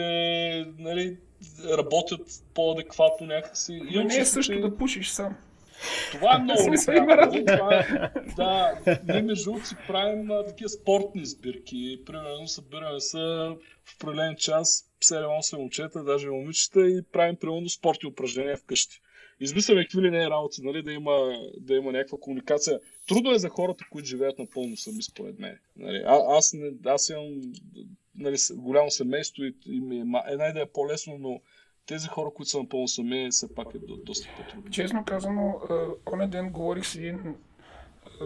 [0.78, 1.18] нали,
[1.78, 3.82] работят по-адекватно някакси.
[3.90, 5.36] И не е също да пушиш сам.
[6.12, 7.46] Това е много неприятно.
[7.46, 7.86] Това,
[8.36, 12.02] да, ние между другото си правим а, такива спортни сбирки.
[12.06, 18.58] Примерно събираме се в определен час 7-8 момчета, даже момичета и правим примерно спортни упражнения
[18.58, 19.02] вкъщи.
[19.40, 22.80] Измисляме какви ли не е работи, нали, да, има, да има някаква комуникация.
[23.08, 25.60] Трудно е за хората, които живеят напълно сами, според мен.
[25.76, 27.42] Нали, а, аз, не, аз имам
[28.16, 31.42] нали, голямо семейство и, и ми е, една идея е по-лесно, но
[31.86, 34.72] тези хора, които са напълно сами, все пак е до, доста по-трудно.
[34.72, 35.60] Честно казано,
[36.14, 37.36] оня ден говорих с един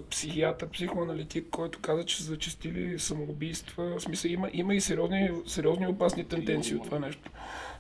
[0.09, 3.99] психиатър, психоаналитик, който каза, че са зачастили самоубийства.
[3.99, 7.31] В смисъл, има, има и сериозни, сериозни опасни тенденции от това нещо.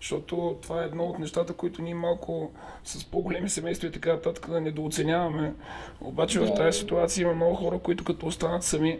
[0.01, 2.51] Защото това е едно от нещата, които ние малко
[2.83, 5.53] с по-големи семейства и така нататък да недооценяваме.
[6.01, 8.99] Обаче в тази ситуация има много хора, които като останат сами,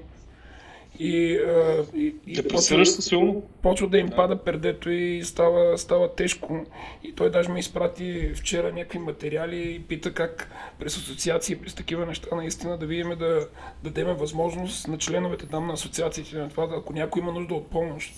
[0.99, 3.43] и, а, и, и почва, силно.
[3.61, 6.65] почва да им пада пердето и става, става тежко.
[7.03, 12.05] И той даже ми изпрати вчера някакви материали и пита как през асоциации, през такива
[12.05, 13.47] неща наистина да видим да
[13.83, 17.69] дадем възможност на членовете там на асоциациите на това, да, ако някой има нужда от
[17.69, 18.13] помощ,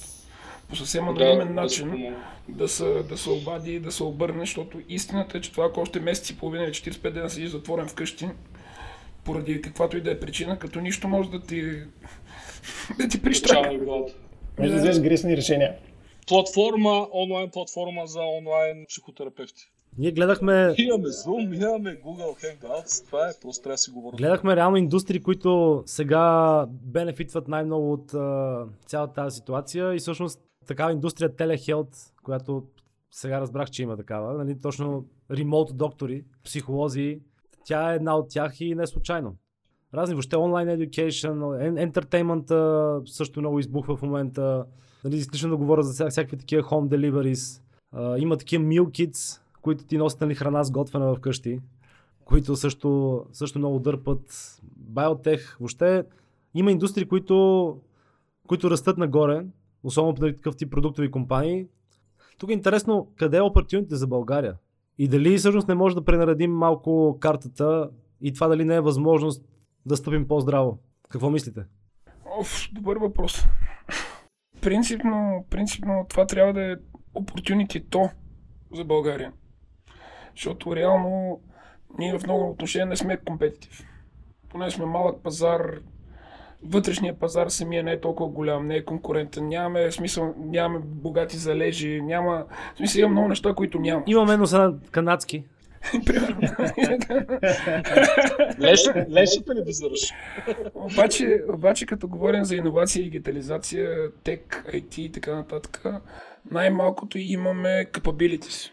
[0.69, 2.15] по съвсем анонимен да, начин
[2.47, 5.81] да, се, да се обади и да се обърне, защото истината е, че това ако
[5.81, 8.29] още месец и половина или 45 дена седиш затворен вкъщи,
[9.23, 11.81] поради каквато и да е причина, като нищо може да ти
[12.97, 13.71] да ти прищрака.
[14.59, 15.75] Може да вземеш грешни решения.
[16.27, 19.71] Платформа, онлайн платформа за онлайн психотерапевти.
[19.97, 20.73] Ние гледахме...
[20.77, 24.17] Имаме Zoom, имаме Google Hangouts, това е, просто трябва да си говорим.
[24.17, 30.91] Гледахме реално индустрии, които сега бенефитват най-много от uh, цялата тази ситуация и всъщност такава
[30.91, 31.89] индустрия телехелт,
[32.23, 32.63] която
[33.11, 37.19] сега разбрах, че има такава, нали, точно ремонт доктори, психолози,
[37.65, 39.35] тя е една от тях и не случайно
[39.93, 41.33] разни въобще онлайн education,
[41.91, 44.65] entertainment също много избухва в момента.
[45.03, 47.61] Нали, излишно да говоря за всякакви такива home deliveries.
[47.95, 51.59] Uh, има такива meal kits, които ти носят нали, храна сготвена вкъщи,
[52.25, 54.55] които също, също много дърпат.
[54.77, 56.03] Биотех, въобще
[56.53, 57.77] има индустрии, които,
[58.47, 59.45] които растат нагоре,
[59.83, 61.67] особено при такъв тип продуктови компании.
[62.37, 64.55] Тук е интересно къде е опортюните за България.
[64.97, 67.89] И дали всъщност не може да пренаредим малко картата
[68.21, 69.45] и това дали не е възможност
[69.85, 70.79] да стъпим по-здраво?
[71.09, 71.61] Какво мислите?
[72.39, 73.45] Оф, добър въпрос.
[74.61, 76.75] Принципно, принципно това трябва да е
[77.15, 78.09] opportunity то
[78.73, 79.31] за България.
[80.35, 81.41] Защото реално
[81.99, 83.83] ние в много отношения не сме компетитив.
[84.49, 85.61] Поне сме малък пазар,
[86.63, 92.01] вътрешния пазар самия не е толкова голям, не е конкурентен, нямаме смисъл, нямаме богати залежи,
[92.01, 92.45] няма...
[92.77, 94.03] Смисъл има много неща, които няма.
[94.07, 95.43] Имаме едно са канадски.
[99.11, 100.13] Лешата ли базираш?
[100.73, 105.85] обаче, обаче, като говорим за иновация, дигитализация, тек, IT и така нататък,
[106.51, 108.71] най-малкото имаме capabilities.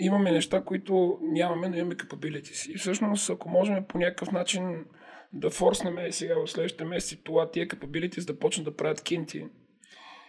[0.00, 2.72] Имаме неща, които нямаме, но имаме capabilities.
[2.72, 4.84] И всъщност, ако можем по някакъв начин
[5.32, 9.46] да форснем сега в следващите месеци това, тия capabilities да почнат да правят кинти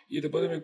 [0.10, 0.62] и да бъдем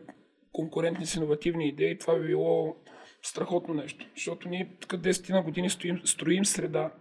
[0.52, 2.76] конкурентни с иновативни идеи, това би било
[3.24, 4.06] страхотно нещо.
[4.16, 6.94] Защото ние тук 10 на години строим, строим среда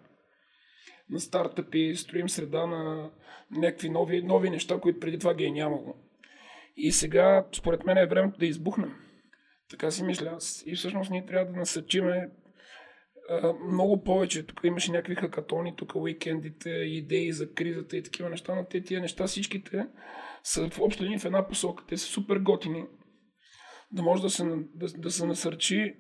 [1.11, 3.11] на стартъпи, строим среда на
[3.51, 5.95] някакви нови, нови неща, които преди това ги е нямало.
[6.77, 8.95] И сега, според мен, е времето да избухнем.
[9.71, 10.65] Така си мисля аз.
[10.67, 12.31] И всъщност ние трябва да насъчиме
[13.31, 14.47] а, много повече.
[14.47, 19.01] Тук имаше някакви хакатони, тук уикендите, идеи за кризата и такива неща, но те тия
[19.01, 19.87] неща всичките
[20.43, 21.85] са в линии в една посока.
[21.89, 22.85] Те са супер готини.
[23.93, 25.95] Да може да се, да, да се насърчи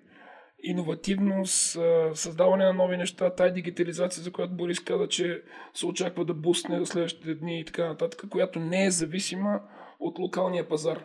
[0.63, 1.79] иновативност,
[2.15, 5.43] създаване на нови неща, тая дигитализация, за която Борис каза, че
[5.75, 9.61] се очаква да бусне в следващите дни и така нататък, която не е зависима
[10.01, 11.05] от локалния пазар.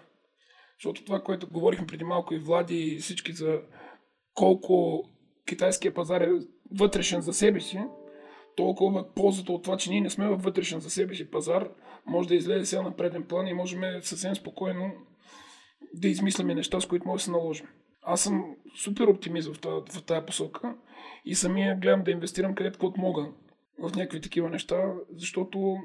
[0.79, 3.61] Защото това, което говорихме преди малко и Влади и всички за
[4.33, 5.03] колко
[5.47, 6.29] китайския пазар е
[6.79, 7.79] вътрешен за себе си,
[8.55, 11.69] толкова ползата от това, че ние не сме във вътрешен за себе си пазар,
[12.05, 14.91] може да излезе сега на преден план и можем съвсем спокойно
[15.93, 17.67] да измисляме неща, с които може да се наложим.
[18.09, 20.75] Аз съм супер оптимист в тази, в тази посока
[21.25, 23.27] и самия гледам да инвестирам където каквото мога
[23.79, 25.77] в някакви такива неща, защото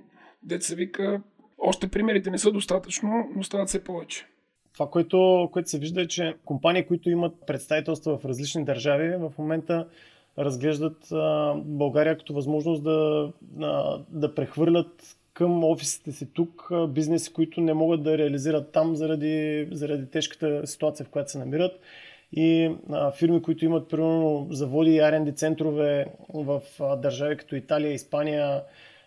[0.42, 1.22] деца вика,
[1.58, 4.26] още примерите не са достатъчно, но стават все повече.
[4.72, 9.32] Това, което, което се вижда е, че компании, които имат представителства в различни държави, в
[9.38, 9.88] момента
[10.38, 17.60] разглеждат а, България като възможност да, а, да прехвърлят към офисите си тук бизнеси, които
[17.60, 21.80] не могат да реализират там заради, заради тежката ситуация, в която се намират.
[22.32, 27.92] И а, фирми, които имат примерно заводи и R&D центрове в а, държави като Италия,
[27.92, 28.62] Испания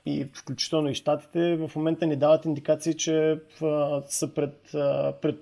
[0.05, 5.35] и включително и Штатите, в момента ни дават индикации, че а, са пред, а, пред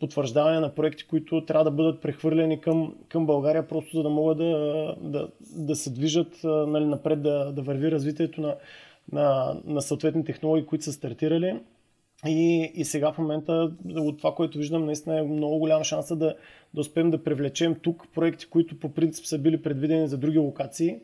[0.00, 4.38] потвърждаване на проекти, които трябва да бъдат прехвърлени към, към България, просто за да могат
[4.38, 8.56] да, да, да се движат нали, напред, да, да върви развитието на,
[9.12, 11.60] на, на съответни технологии, които са стартирали.
[12.26, 16.36] И, и сега в момента от това, което виждам, наистина е много голям шанс да,
[16.74, 20.96] да успеем да привлечем тук проекти, които по принцип са били предвидени за други локации.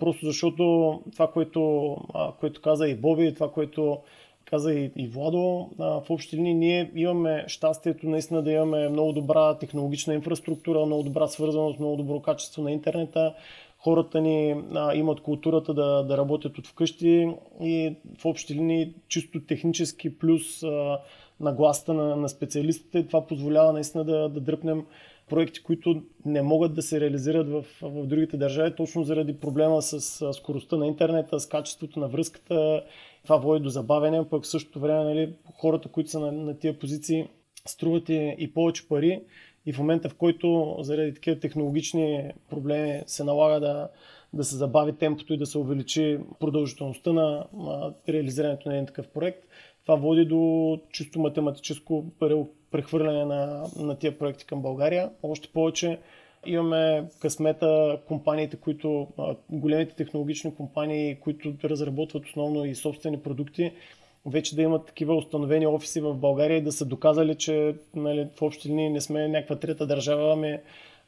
[0.00, 1.96] Просто защото това, което,
[2.40, 3.98] което каза и Боби, това, което
[4.44, 9.58] каза и, и Владо, в общи линии ние имаме щастието наистина да имаме много добра
[9.58, 13.34] технологична инфраструктура, много добра свързаност, много добро качество на интернета.
[13.84, 17.28] Хората ни а, имат културата да, да работят от вкъщи
[17.60, 21.00] и в общи линии чисто технически плюс а,
[21.40, 23.06] нагласта на, на специалистите.
[23.06, 24.84] Това позволява наистина да, да дръпнем
[25.28, 30.32] проекти, които не могат да се реализират в, в другите държави, точно заради проблема с
[30.32, 32.82] скоростта на интернета, с качеството на връзката.
[33.22, 36.78] Това води до забавяне, пък в същото време нали, хората, които са на, на тия
[36.78, 37.28] позиции,
[37.66, 39.20] струват и, и повече пари.
[39.66, 43.88] И в момента, в който заради такива технологични проблеми се налага да,
[44.32, 47.46] да се забави темпото и да се увеличи продължителността на,
[48.08, 49.44] реализирането на един такъв проект,
[49.82, 52.04] това води до чисто математическо
[52.70, 55.10] прехвърляне на, на тия проекти към България.
[55.22, 55.98] Още повече
[56.46, 59.08] имаме късмета компаниите, които,
[59.50, 63.72] големите технологични компании, които разработват основно и собствени продукти,
[64.26, 68.42] вече да имат такива установени офиси в България и да са доказали, че нали, в
[68.42, 70.58] общи линии не сме някаква трета държава, ами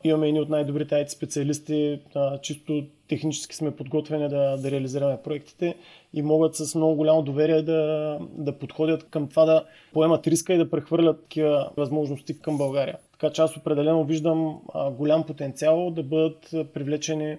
[0.05, 5.74] имаме едни от най-добрите IT специалисти, а, чисто технически сме подготвени да, да реализираме проектите
[6.14, 10.59] и могат с много голямо доверие да, да подходят към това да поемат риска и
[10.59, 12.98] да прехвърлят такива възможности към България.
[13.12, 17.37] Така че аз определено виждам а, голям потенциал да бъдат привлечени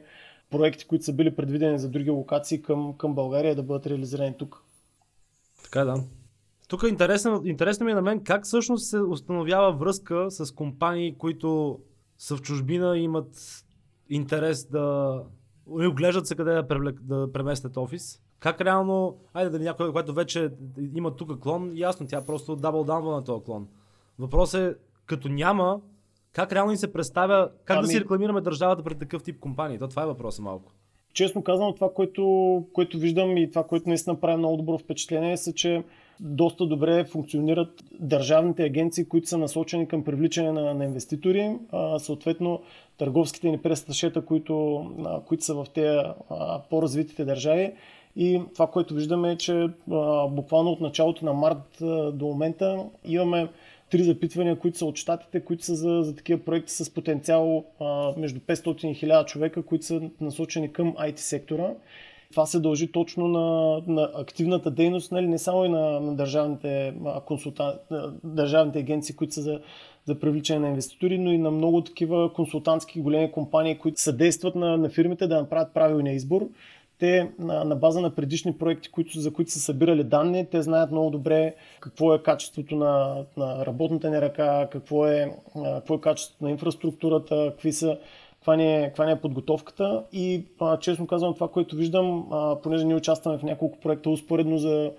[0.50, 4.64] проекти, които са били предвидени за други локации към, към България да бъдат реализирани тук.
[5.72, 6.04] Така да.
[6.68, 11.18] Тук е интересно, интересно ми е на мен как всъщност се установява връзка с компании,
[11.18, 11.80] които
[12.18, 13.64] са в чужбина и имат
[14.10, 15.24] интерес да
[15.68, 18.22] оглеждат се къде да, привлек, да преместят офис.
[18.40, 20.54] Как реално, айде да някой, който вече
[20.94, 23.68] има тук клон, ясно, тя просто дабл даунва на този клон.
[24.20, 24.76] Въпросът е,
[25.06, 25.82] като няма,
[26.34, 27.82] как реално ни се представя, как ами...
[27.82, 29.80] да си рекламираме държавата пред такъв тип компании?
[29.80, 30.72] То това е въпросът малко.
[31.18, 35.54] Честно казвам, това, което, което виждам и това, което наистина прави много добро впечатление, е,
[35.54, 35.84] че
[36.20, 41.56] доста добре функционират държавните агенции, които са насочени към привличане на, на инвеститори.
[41.72, 42.62] А, съответно,
[42.98, 46.00] търговските ни престашета, които, а, които са в тези
[46.70, 47.72] по-развитите държави.
[48.16, 52.86] И това, което виждаме е, че а, буквално от началото на март а, до момента
[53.06, 53.48] имаме
[53.90, 58.14] три запитвания, които са от щатите, които са за, за такива проекти с потенциал а,
[58.18, 61.74] между 500 и 1000 човека, които са насочени към IT сектора.
[62.32, 66.94] Това се дължи точно на, на активната дейност, нали, не само и на, на държавните,
[67.26, 67.80] консулта...
[68.24, 69.60] държавните агенции, които са за,
[70.06, 74.78] за привличане на инвеститори, но и на много такива консултантски големи компании, които съдействат на,
[74.78, 76.50] на фирмите да направят правилния избор
[77.00, 80.92] те на, на база на предишни проекти, които, за които са събирали данни, те знаят
[80.92, 85.32] много добре какво е качеството на, на работната ни ръка, какво е,
[85.76, 87.98] какво е качеството на инфраструктурата, какви са,
[88.34, 90.04] каква ни е, каква ни е подготовката.
[90.14, 94.58] И а, честно казвам това, което виждам, а, понеже ние участваме в няколко проекта успоредно
[94.58, 94.92] за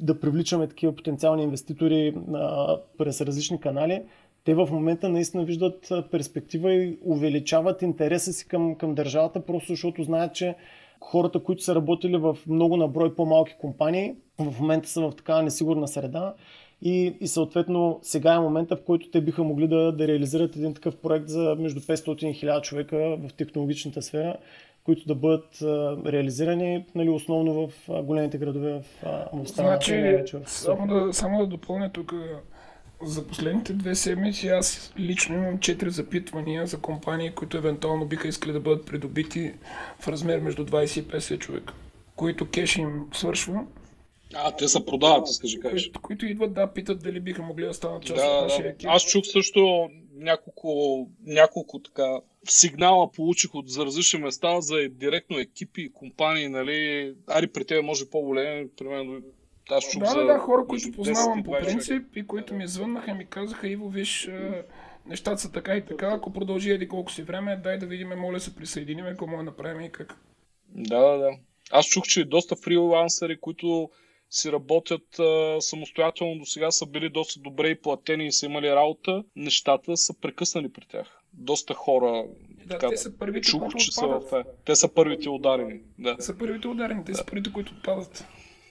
[0.00, 4.02] да привличаме такива потенциални инвеститори а, през различни канали,
[4.44, 10.02] те в момента наистина виждат перспектива и увеличават интереса си към, към държавата, просто защото
[10.02, 10.54] знаят, че
[11.06, 15.88] хората, които са работили в много наброй по-малки компании, в момента са в такава несигурна
[15.88, 16.34] среда
[16.82, 20.74] и, и съответно сега е момента, в който те биха могли да, да реализират един
[20.74, 24.36] такъв проект за между 500 и 1000 човека в технологичната сфера,
[24.84, 28.84] които да бъдат а, реализирани нали, основно в а, големите градове в,
[29.32, 29.84] в страната.
[29.84, 32.14] Значи, само, да, само да допълня тук,
[33.02, 38.52] за последните две седмици аз лично имам четири запитвания за компании, които евентуално биха искали
[38.52, 39.54] да бъдат придобити
[40.00, 41.74] в размер между 20 и 50 човека,
[42.16, 43.66] които кеш им свършва
[44.34, 45.84] а, те се продават, искаш да кажеш.
[45.84, 48.88] Които, които идват да питат дали биха могли да станат част да, от нашия екип.
[48.90, 55.82] Аз чух също няколко, няколко така сигнала получих от за различни места за директно екипи
[55.82, 59.20] и компании, нали, ари при тебе може по-големи, примерно
[59.70, 60.18] аз чух да, за...
[60.18, 63.88] Да, да, хора, които познавам по принцип и които ми звъннаха и ми казаха, Иво,
[63.88, 64.30] виж,
[65.06, 68.40] нещата са така и така, ако продължи еди колко си време, дай да видим, моля
[68.40, 70.20] се присъединим, ако може да направим и как.
[70.68, 71.30] Да, да, да.
[71.70, 73.90] Аз чух, че доста фрилансери, които
[74.30, 78.70] си работят а, самостоятелно до сега, са били доста добре и платени и са имали
[78.70, 81.22] работа, нещата са прекъснали при тях.
[81.32, 82.24] Доста хора
[82.66, 85.80] да, така, те са първите, чух, които че са в Те са първите ударени.
[85.98, 86.16] Да.
[86.16, 87.18] Те са първите ударени, те да.
[87.18, 88.26] са първите, които отпадат.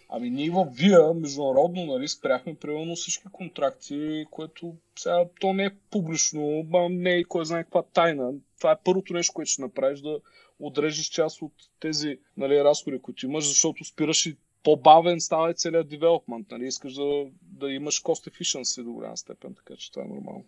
[0.10, 5.76] Ами ние в ВИА международно нали, спряхме примерно всички контракти, което сега то не е
[5.92, 8.32] публично, ма не е кой знае каква тайна.
[8.58, 10.20] Това е първото нещо, което ще направиш да
[10.60, 15.88] отрежеш част от тези нали, разходи, които имаш, защото спираш и по-бавен става и целият
[15.88, 16.52] девелопмент.
[16.52, 16.68] Нали?
[16.68, 20.46] Искаш да, да имаш cost efficiency до голяма степен, така че това е нормално.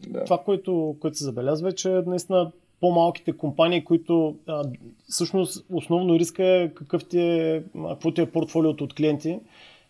[0.00, 0.24] Да.
[0.24, 4.64] Това, което, което се забелязва е, че наистина по-малките компании, които а,
[5.08, 9.40] всъщност основно риска е какъв ти е, какво ти е портфолиото от клиенти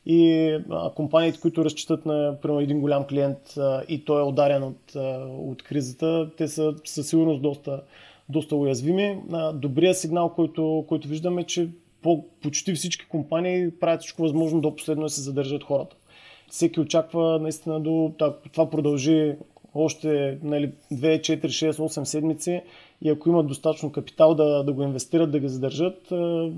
[0.07, 4.63] и а, компаниите, които разчитат на примерно, един голям клиент а, и той е ударен
[4.63, 7.83] от, а, от кризата, те са със сигурност доста,
[8.29, 9.19] доста уязвими.
[9.33, 11.69] А, добрият сигнал, който, който виждаме е, че
[12.03, 15.97] по, почти всички компании правят всичко възможно до последно да се задържат хората.
[16.51, 18.13] Всеки очаква наистина до
[18.53, 19.35] това продължи
[19.75, 22.63] още нали, 2, 4, 6, 8 седмици
[23.03, 26.13] и ако имат достатъчно капитал да, да го инвестират, да ги задържат,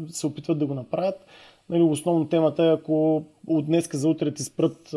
[0.08, 1.26] се опитват да го направят.
[1.70, 4.94] Нали, основно темата е, ако от днеска за утре ти спрат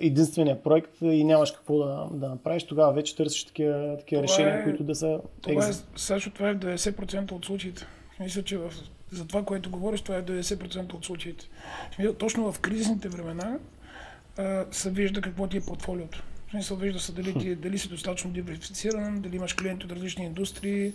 [0.00, 4.64] единствения проект и нямаш какво да, да направиш, тогава вече търсиш такива, такива решения, е,
[4.64, 7.86] които да са Това е, Сашо, това е 90% от случаите.
[8.20, 8.72] Мисля, че в
[9.10, 11.48] за това, което говориш, това е 90% от случаите.
[12.18, 13.58] Точно в кризисните времена
[14.38, 16.22] а, се вижда какво ти е портфолиото.
[16.50, 20.92] Смисъл вижда се дали, ти, дали си достатъчно диверсифициран, дали имаш клиенти от различни индустрии,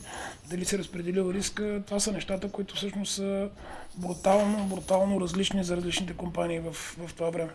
[0.50, 1.84] дали си разпределил риска.
[1.86, 3.50] Това са нещата, които всъщност са
[3.98, 7.52] брутално, брутално различни за различните компании в, в това време.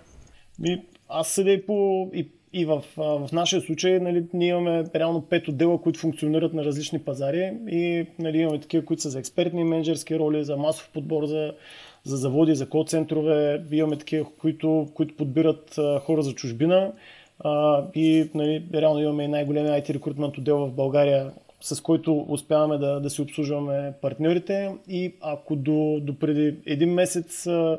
[0.58, 5.22] Ми, аз седя и по, и и в, в нашия случай нали, ние имаме реално
[5.22, 9.64] пет отдела, които функционират на различни пазари и нали, имаме такива, които са за експертни
[9.64, 11.54] менеджерски роли, за масов подбор, за,
[12.04, 13.64] за заводи, за код центрове.
[13.72, 16.92] Имаме такива, които, които подбират а, хора за чужбина.
[17.40, 21.30] А, и нали, реално имаме и най-големия IT рекрутмент отдел в България,
[21.60, 24.74] с който успяваме да, да си обслужваме партньорите.
[24.88, 27.78] И ако до, до преди един месец а,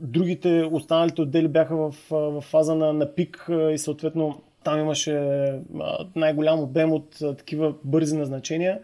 [0.00, 5.22] другите, останалите отдели бяха в, в фаза на, на пик и съответно там имаше
[6.16, 8.78] най-голям обем от такива бързи назначения.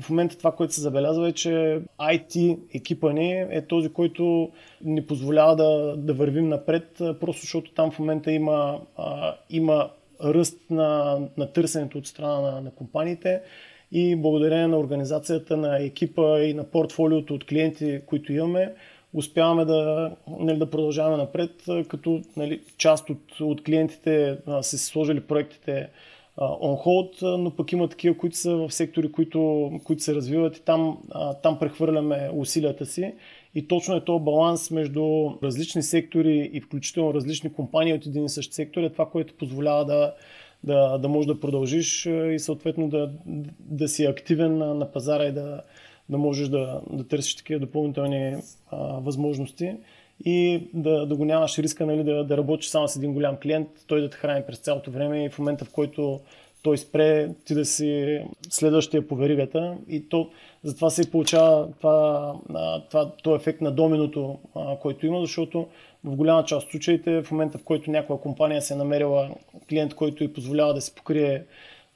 [0.00, 4.50] В момента това, което се забелязва е, че IT екипа ни е този, който
[4.84, 6.88] ни позволява да, да вървим напред,
[7.20, 9.90] просто защото там в момента има, а, има
[10.24, 13.42] ръст на, на търсенето от страна на, на компаниите.
[13.92, 18.74] И благодарение на организацията на екипа и на портфолиото от клиенти, които имаме,
[19.14, 21.50] успяваме да, нали, да продължаваме напред,
[21.88, 25.88] като нали, част от, от клиентите а, са си сложили проектите
[26.38, 30.98] hold, но пък има такива, които са в сектори, които, които се развиват и там,
[31.42, 33.14] там прехвърляме усилията си.
[33.54, 38.28] И точно е този баланс между различни сектори и включително различни компании от един и
[38.28, 40.14] същ сектор е това, което позволява да,
[40.64, 43.10] да, да можеш да продължиш и съответно да,
[43.60, 45.62] да си активен на, на пазара и да,
[46.08, 48.36] да можеш да, да търсиш такива допълнителни
[48.70, 49.74] а, възможности
[50.24, 53.68] и да, да го нямаш риска нали, да, да работиш само с един голям клиент,
[53.86, 56.20] той да те храни през цялото време и в момента в който
[56.62, 60.30] той спре, ти да си следващия по веригата и то,
[60.62, 62.34] затова се получава това,
[62.90, 65.68] това, това ефект на доминото, а, който има, защото
[66.04, 69.30] в голяма част от случаите, в момента в който някоя компания се е намерила
[69.68, 71.44] клиент, който й позволява да се покрие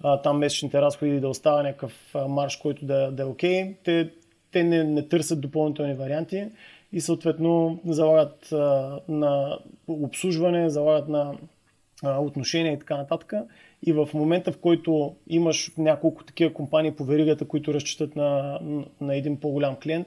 [0.02, 3.64] а, там месечните разходи да остава някакъв марш, който да, да е окей.
[3.64, 3.74] Okay.
[3.84, 4.10] Те,
[4.52, 6.44] те не, не търсят допълнителни варианти
[6.93, 8.49] и съответно залагат
[9.09, 9.59] на
[9.89, 11.34] обслужване, залагат на
[12.05, 13.32] отношения и така нататък.
[13.87, 18.61] И в момента, в който имаш няколко такива компании по веригата, които разчитат на,
[19.01, 20.07] на един по-голям клиент,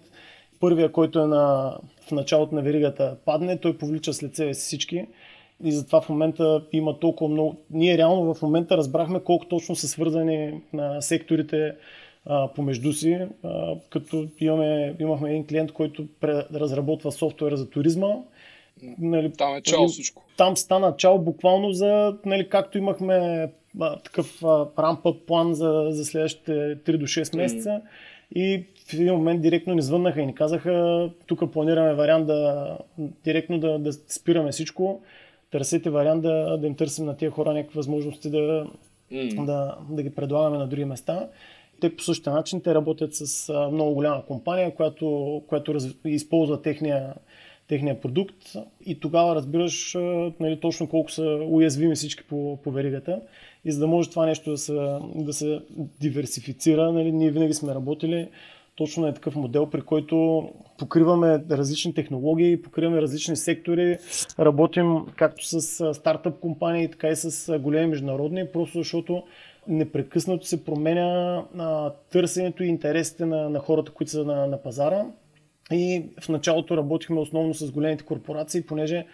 [0.59, 1.77] първия, който е на,
[2.07, 5.05] в началото на веригата падне, той повлича след себе си всички.
[5.63, 7.55] И затова в момента има толкова много.
[7.71, 11.75] Ние реално в момента разбрахме колко точно са свързани на секторите
[12.29, 16.07] а, помежду си, а, като имаме, имахме един клиент, който
[16.53, 18.15] разработва софтуер за туризма.
[18.99, 20.23] Нали, там е чао всичко.
[20.37, 23.49] Там стана чао буквално за, нали, както имахме
[23.79, 24.43] а, такъв
[24.79, 27.69] рампа план за, за следващите 3 до 6 месеца.
[27.69, 27.81] Mm.
[28.35, 32.77] И в един момент директно ни звъннаха и ни казаха, тук планираме вариант да
[33.23, 35.01] директно да, да спираме всичко.
[35.51, 38.67] Търсете вариант да, да им търсим на тия хора някакви възможности да,
[39.11, 39.45] mm.
[39.45, 41.27] да, да ги предлагаме на други места.
[41.81, 47.13] Те по същия начин те работят с много голяма компания, която, която раз, използва техния,
[47.67, 48.35] техния продукт
[48.85, 49.95] и тогава разбираш
[50.39, 53.21] нали, точно колко са уязвими всички по, по веригата.
[53.65, 55.61] И за да може това нещо да се, да се
[56.01, 58.27] диверсифицира, нали, ние винаги сме работили
[58.79, 63.97] точно на такъв модел, при който покриваме различни технологии, покриваме различни сектори,
[64.39, 65.61] работим както с
[65.93, 69.23] стартъп компании, така и с големи международни, просто защото
[69.69, 75.05] непрекъснато се променя а, търсенето и интересите на, на хората, които са на, на пазара.
[75.71, 79.05] И в началото работихме основно с големите корпорации, понеже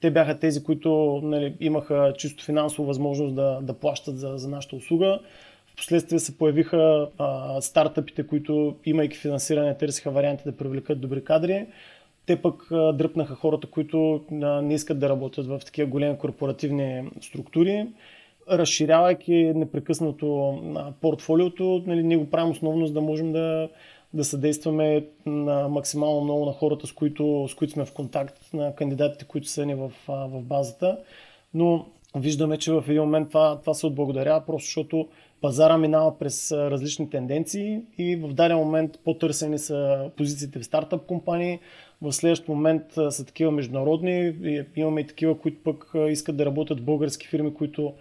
[0.00, 4.76] те бяха тези, които нали, имаха чисто финансово възможност да, да плащат за, за нашата
[4.76, 5.20] услуга.
[5.72, 11.66] Впоследствие се появиха а, стартъпите, които имайки финансиране, търсиха варианти да привлекат добри кадри.
[12.26, 17.10] Те пък а, дръпнаха хората, които а, не искат да работят в такива големи корпоративни
[17.20, 17.86] структури
[18.58, 20.26] разширявайки непрекъснато
[20.62, 23.68] на портфолиото, нали, ние го правим основно, за да можем да,
[24.14, 28.74] да съдействаме на максимално много на хората, с които, с които сме в контакт, на
[28.74, 30.98] кандидатите, които са ни в, в базата.
[31.54, 31.86] Но
[32.16, 35.08] виждаме, че в един момент това, това се отблагодарява, просто защото
[35.40, 41.58] пазара минава през различни тенденции и в даден момент по-търсени са позициите в стартъп компании,
[42.02, 44.34] в следващ момент са такива международни,
[44.76, 47.92] имаме и такива, които пък искат да работят в български фирми, които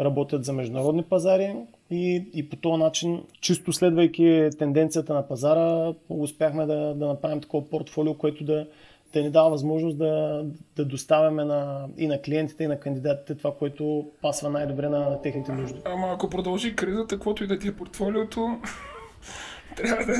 [0.00, 1.56] работят за международни пазари
[1.90, 7.70] и, и по този начин, чисто следвайки тенденцията на пазара, успяхме да, да направим такова
[7.70, 8.66] портфолио, което да,
[9.12, 10.44] да ни дава възможност да,
[10.76, 15.22] да доставяме на, и на клиентите, и на кандидатите това, което пасва най-добре на, на
[15.22, 15.80] техните нужди.
[15.84, 18.58] Ама ако продължи кризата, каквото и да ти е портфолиото,
[19.76, 20.12] трябва да,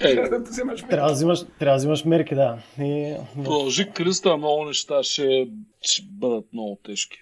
[0.00, 0.90] е, трябва да вземаш мерки.
[0.90, 2.58] Трябва да взимаш, трябва да взимаш мерки, да.
[2.80, 3.16] И...
[3.34, 5.48] Продължи кризата, много неща ще,
[5.82, 7.18] ще бъдат много тежки.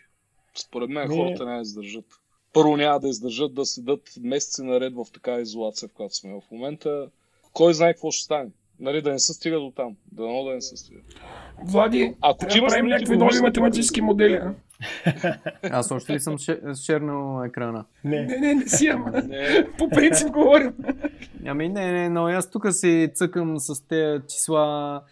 [0.59, 1.17] Според мен не...
[1.17, 2.05] хората няма да издържат.
[2.53, 6.51] Първо няма да издържат да седат месеци наред в такава изолация, в която сме в
[6.51, 7.09] момента.
[7.53, 8.51] Кой знае какво ще стане?
[8.81, 9.97] Нали, да не се стига до там.
[10.13, 11.01] Да да не се стига.
[11.65, 14.35] Влади, Ако да правим някакви нови математически модели.
[14.35, 14.55] А?
[15.63, 16.39] Аз още ли съм
[16.85, 17.85] шернал екрана?
[18.05, 19.13] Не, не, не, не си, ама.
[19.79, 20.73] По принцип говорим.
[21.47, 25.03] Ами не, не, но аз тук си цъкам с тези числа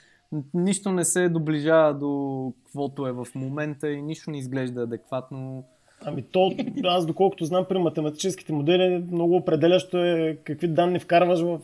[0.55, 5.65] нищо не се доближава до каквото е в момента и нищо не изглежда адекватно.
[6.05, 6.55] Ами то,
[6.85, 11.61] аз доколкото знам при математическите модели, много определящо е какви данни вкарваш в,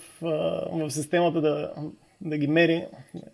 [0.73, 1.73] в системата да,
[2.21, 2.85] да ги мери.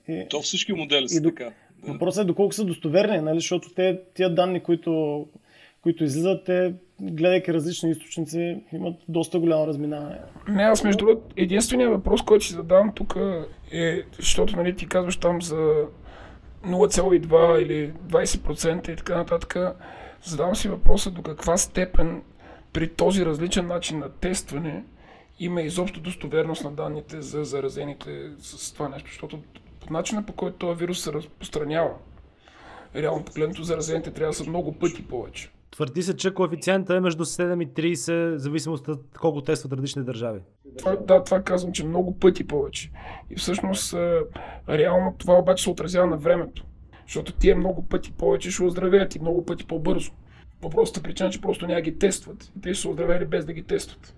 [0.08, 1.52] И, то всички модели са така.
[1.88, 3.36] Въпросът е доколко са достоверни, нали?
[3.36, 5.26] защото те, тия данни, които,
[5.82, 10.18] които излизат, те гледайки различни източници, имат доста голямо разминаване.
[10.48, 13.16] Не, аз между другото, единственият въпрос, който си задавам тук
[13.74, 15.86] е, защото нали, ти казваш там за
[16.66, 19.56] 0,2 или 20% и така нататък,
[20.22, 22.22] задавам си въпроса до каква степен
[22.72, 24.84] при този различен начин на тестване
[25.40, 29.42] има изобщо достоверност на данните за заразените с това нещо, защото
[29.86, 31.90] по начина по който този вирус се разпространява,
[32.96, 35.50] реално погледнато заразените трябва да са много пъти повече.
[35.74, 40.04] Твърди се, че коефициента е между 7 и 30, в зависимост от колко тестват различни
[40.04, 40.40] държави.
[40.78, 42.90] Това, да, това казвам, че много пъти повече.
[43.30, 43.94] И всъщност,
[44.68, 46.64] реално това обаче се отразява на времето.
[47.06, 50.12] Защото тия много пъти повече ще оздравеят и много пъти по-бързо.
[50.60, 52.52] По простата причина, че просто няма ги тестват.
[52.58, 54.14] И те са оздравели без да ги тестват.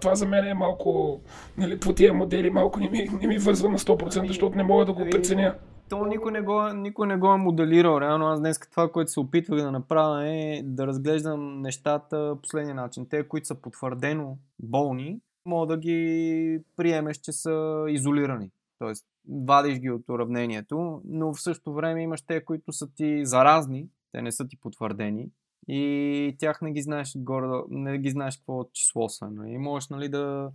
[0.00, 1.20] Това за мен е малко,
[1.58, 4.84] нали, по тия модели малко не ми, не ми вързва на 100%, защото не мога
[4.84, 5.54] да го преценя
[5.88, 8.00] то никой не, го, никой не го е моделирал.
[8.00, 13.06] Реално аз днес това, което се опитвах да направя е да разглеждам нещата последния начин.
[13.08, 18.50] Те, които са потвърдено болни, мога да ги приемеш, че са изолирани.
[18.78, 23.88] Тоест, вадиш ги от уравнението, но в същото време имаш те, които са ти заразни,
[24.12, 25.28] те не са ти потвърдени
[25.68, 29.26] и тях не ги знаеш горе, не ги знаеш какво число са.
[29.26, 29.58] И нали?
[29.58, 30.50] можеш нали, да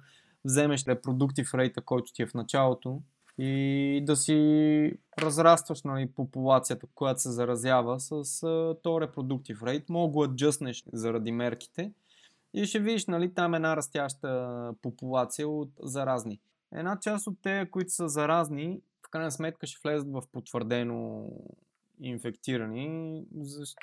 [0.45, 3.01] вземеш репродуктив рейта, който ти е в началото
[3.37, 9.89] и да си разрастваш нали, популацията, която се заразява с а, то репродуктив рейт.
[9.89, 11.91] Мога го аджъснеш заради мерките
[12.53, 16.39] и ще видиш нали, там една растяща популация от заразни.
[16.75, 21.29] Една част от те, които са заразни, в крайна сметка ще влезат в потвърдено
[22.01, 23.23] инфектирани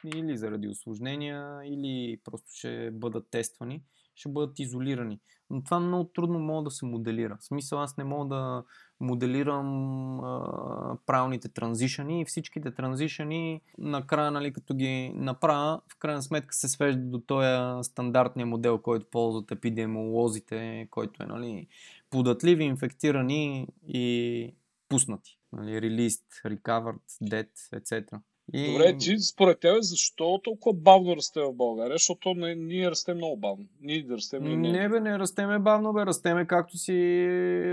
[0.05, 3.83] или заради осложнения, или просто ще бъдат тествани,
[4.21, 5.21] ще бъдат изолирани.
[5.51, 7.37] Но това много трудно мога да се моделира.
[7.41, 8.65] В смисъл аз не мога да
[9.01, 16.55] моделирам а, правилните транзишъни и всичките транзишъни накрая, нали, като ги направя, в крайна сметка
[16.55, 21.67] се свежда до този стандартния модел, който ползват епидемиолозите, който е нали,
[22.11, 24.55] податливи, инфектирани и
[24.89, 25.39] пуснати.
[25.53, 28.21] Нали, released, recovered, dead, etc.
[28.53, 28.73] И...
[28.73, 31.95] Добре, ти според тебе защо толкова бавно расте в България?
[31.95, 33.67] Защото не, ние растем много бавно.
[33.81, 34.89] Ние да растем не, не.
[34.89, 36.95] бе, не растеме бавно, бе, растеме както си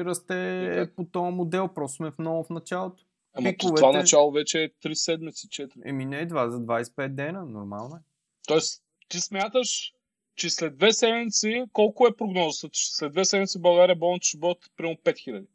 [0.06, 1.68] расте е, по този модел.
[1.68, 3.04] Просто сме в много в началото.
[3.34, 3.76] Ама Пиковете...
[3.76, 5.72] това начало вече е 3 седмици, 4.
[5.86, 8.00] Еми не, 2 за 25 дена, нормално е.
[8.48, 9.94] Тоест, ти смяташ,
[10.36, 12.70] че след две седмици, колко е прогнозата?
[12.74, 15.46] След две седмици България болните ще бъдат примерно 5000.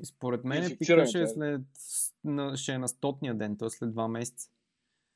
[0.00, 1.60] И според мен пика ще е, след,
[2.24, 3.70] на, ще е на стотния ден, т.е.
[3.70, 4.50] след два месеца.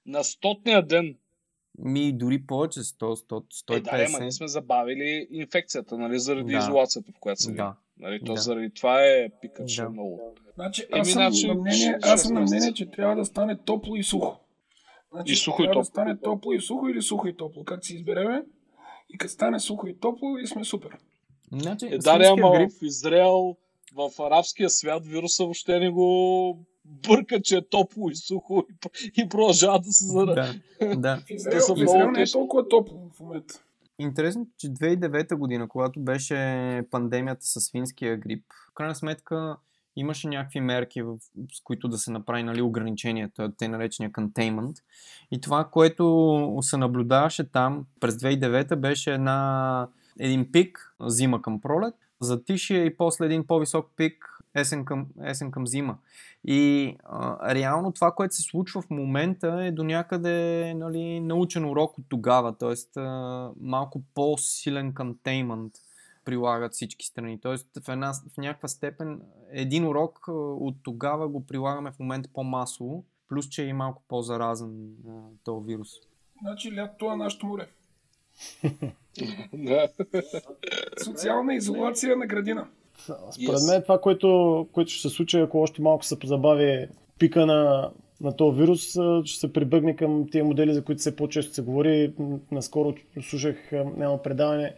[0.06, 1.16] На стотния ден?
[1.78, 3.76] Ми дори повече, 100, 100 150.
[3.76, 6.58] Е, да, ама ние сме забавили инфекцията, нали, заради да.
[6.58, 7.76] изолацията, в която са да.
[7.98, 8.40] Нали, то да.
[8.40, 9.90] заради това е пика, че да.
[9.90, 10.34] много.
[10.54, 13.96] Значи, аз, съм значи, на мнение, аз съм на мнение, че трябва да стане топло
[13.96, 14.40] и сухо.
[15.12, 15.80] Значи, и сухо и топло.
[15.80, 18.44] да стане топло и сухо или сухо и топло, как си избереме.
[19.14, 20.96] И като стане сухо и топло, и сме супер.
[21.52, 22.70] Значи, е, да, ама грип...
[22.70, 23.56] в Израел
[23.94, 29.28] в арабския свят вируса въобще не го бърка, че е топло и сухо и, и
[29.28, 30.54] продължава да се зара.
[30.80, 31.22] Да, да.
[31.28, 33.62] Израел, в Израел не е толкова топло в момента.
[33.98, 36.36] Интересно, че 2009 година, когато беше
[36.90, 39.56] пандемията с свинския грип, в крайна сметка
[39.96, 41.02] имаше някакви мерки,
[41.52, 44.76] с които да се направи нали, ограничението, те наречения containment.
[45.30, 51.94] И това, което се наблюдаваше там през 2009 беше една, един пик, зима към пролет,
[52.20, 55.98] затишие и после един по-висок пик есен към, есен към зима.
[56.44, 61.98] И а, реално това, което се случва в момента е до някъде нали, научен урок
[61.98, 63.00] от тогава, т.е.
[63.60, 65.72] малко по-силен контеймент
[66.24, 67.40] прилагат всички страни.
[67.40, 67.80] Т.е.
[67.80, 70.28] В, една, в някаква степен един урок
[70.60, 74.94] от тогава го прилагаме в момента по-масово, плюс че е и малко по-заразен
[75.44, 75.88] този вирус.
[76.42, 77.68] Значи лятото е нашето море.
[81.04, 82.66] Социална изолация на градина.
[83.30, 83.72] Според yes.
[83.72, 88.36] мен това, което, което ще се случи, ако още малко се позабави пика на, на
[88.36, 88.82] този вирус,
[89.24, 92.12] ще се прибъгне към тези модели, за които се по-често се говори.
[92.50, 94.74] Наскоро слушах едно предаване,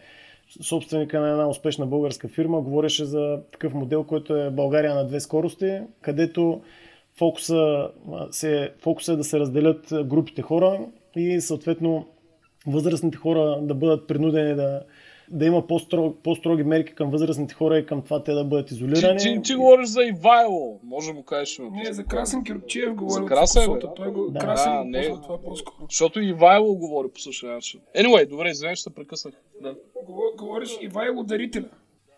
[0.61, 5.19] собственика на една успешна българска фирма говореше за такъв модел, който е България на две
[5.19, 6.61] скорости, където
[7.17, 7.89] фокуса,
[8.31, 10.79] се, фокуса е да се разделят групите хора
[11.15, 12.07] и съответно
[12.71, 14.83] възрастните хора да бъдат принудени да,
[15.31, 19.19] да има по-строг, по-строги мерки към възрастните хора и към това те да бъдат изолирани.
[19.19, 21.59] Ти, ти, ти говориш за Ивайло, може да му кажеш.
[21.71, 23.23] Не, за Красен Кирчиев говори.
[23.23, 23.79] За Красен, бе?
[23.95, 24.39] Той го, да.
[24.39, 25.87] Красен а, не, това по-скоро.
[25.89, 27.79] Защото Ивайло говори по същия начин.
[27.97, 29.33] Anyway, добре, извиня, ще се прекъснах.
[29.61, 29.75] Да.
[30.37, 31.69] Говориш Ивайло дарителя.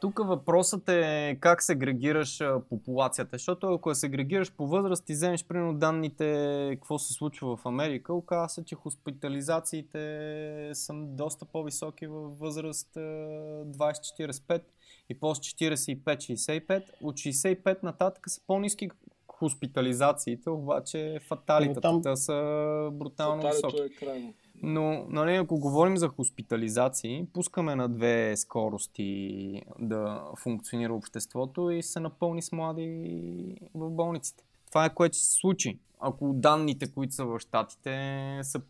[0.02, 5.74] Тук въпросът е как сегрегираш популацията, защото ако я сегрегираш по възраст и вземеш примерно
[5.74, 12.90] данните какво се случва в Америка, оказва се, че хоспитализациите са доста по-високи във възраст
[12.96, 14.62] 20-45
[15.10, 16.84] и после 45-65.
[17.02, 18.90] От 65 нататък са по-низки
[19.28, 22.16] хоспитализациите, обаче фаталитата там...
[22.16, 23.78] са брутално високи.
[23.78, 24.34] Е крайно.
[24.64, 32.00] Но, нали, ако говорим за хоспитализации, пускаме на две скорости да функционира обществото и се
[32.00, 34.44] напълни с млади в болниците.
[34.68, 35.80] Това е което се случи.
[36.00, 38.62] Ако данните, които са в щатите, са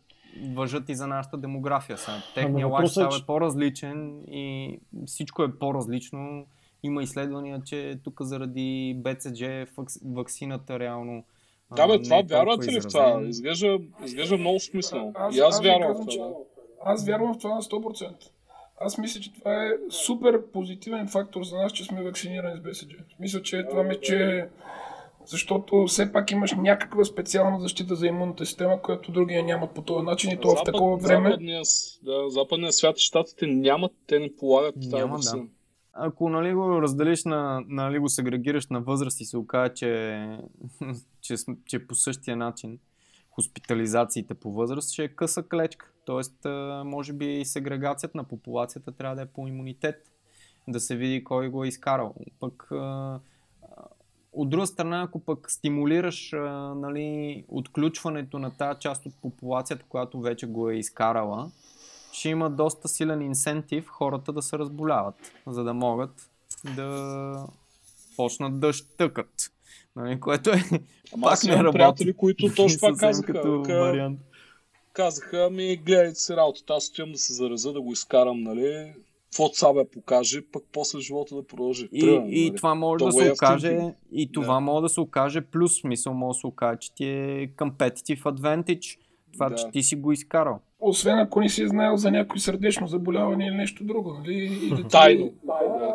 [0.52, 1.96] въжат и за нашата демография.
[2.34, 6.46] Техният лайфстайл е, е по-различен и всичко е по-различно.
[6.82, 9.42] Има изследвания, че тук заради БЦЖ
[10.04, 11.24] вакцината реално
[11.76, 13.22] да, бе, това вярвате ли в това?
[13.24, 15.12] Изглежда, изглежда много смислено.
[15.14, 16.30] Аз, и аз, аз вярвам в това.
[16.84, 18.12] аз вярвам в това на 100%.
[18.80, 22.94] Аз мисля, че това е супер позитивен фактор за нас, че сме вакцинирани с БСД.
[23.20, 24.48] Мисля, че това ми, че
[25.26, 30.04] защото все пак имаш някаква специална защита за имунната система, която другия нямат по този
[30.04, 31.30] начин и то Запад, в такова време.
[31.30, 31.62] Западния,
[32.02, 35.42] да, западния свят, щатите нямат, те не полагат Няма, тази да.
[35.92, 40.20] Ако нали, го разделиш на, нали, го сегрегираш на възраст и се окаже, че,
[41.22, 42.78] че, че по същия начин
[43.30, 45.90] хоспитализациите по възраст ще е къса клечка.
[46.04, 46.46] Тоест,
[46.84, 50.12] може би сегрегацията на популацията трябва да е по имунитет,
[50.68, 52.14] да се види кой го е изкарал.
[52.40, 52.68] Пък
[54.32, 56.32] от друга страна, ако пък стимулираш
[56.76, 61.50] нали, отключването на тази част от популацията, която вече го е изкарала,
[62.12, 66.30] ще има доста силен инсентив хората да се разболяват, за да могат
[66.76, 67.46] да
[68.16, 69.52] почнат да щъкат.
[69.96, 70.62] Нали, което е
[71.14, 71.74] Ама пак не имам работи.
[71.74, 73.32] приятели, които точно това казаха.
[73.32, 74.20] като Ка- вариант.
[74.92, 78.92] Казаха, ами гледайте си работата, аз отивам да се зараза, да го изкарам, нали?
[79.24, 81.88] Каквото Сабе покаже, пък после живота да продължи.
[81.92, 82.56] И, Примерно, и нали?
[82.56, 83.78] това може То да е се в окаже,
[84.12, 84.60] и това Да.
[84.60, 88.98] може да се окаже плюс, смисъл може да се окаже, че ти е competitive advantage,
[89.32, 89.54] това, Да.
[89.54, 90.60] че ти си го изкарал.
[90.84, 94.34] Освен ако не си знаел за някой сърдечно заболяване или нещо друго, нали?
[94.34, 95.30] И, да ти- Тайно.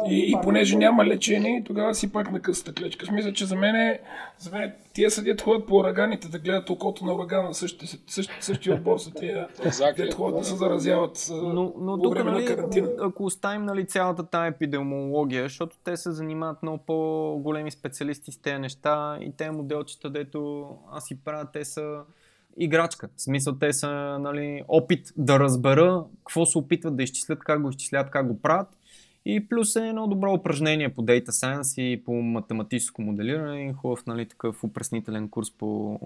[0.07, 3.05] И, и понеже няма лечение, тогава си пак на късата клечка.
[3.05, 3.99] С мисля, че за мен, е-
[4.37, 8.37] за мен е- тия съдят ходят по ураганите да гледат окото на урагана, същия, същия,
[8.41, 10.13] същия отбор са тия, Exactly.
[10.13, 12.87] ходят да се заразяват Но, но по време на нали, карантина.
[13.01, 18.57] ако оставим нали, цялата тази епидемиология, защото те се занимават много по-големи специалисти с тези
[18.57, 21.99] неща и те моделчета, дето аз си правя, те са
[22.57, 23.09] играчка.
[23.15, 23.89] В смисъл, те са
[24.19, 28.67] нали, опит да разбера какво се опитват да изчислят, как го изчислят, как го правят.
[29.25, 34.05] И плюс е едно добро упражнение по Data Science и по математическо моделиране и хубав
[34.05, 35.99] нали, такъв упреснителен курс по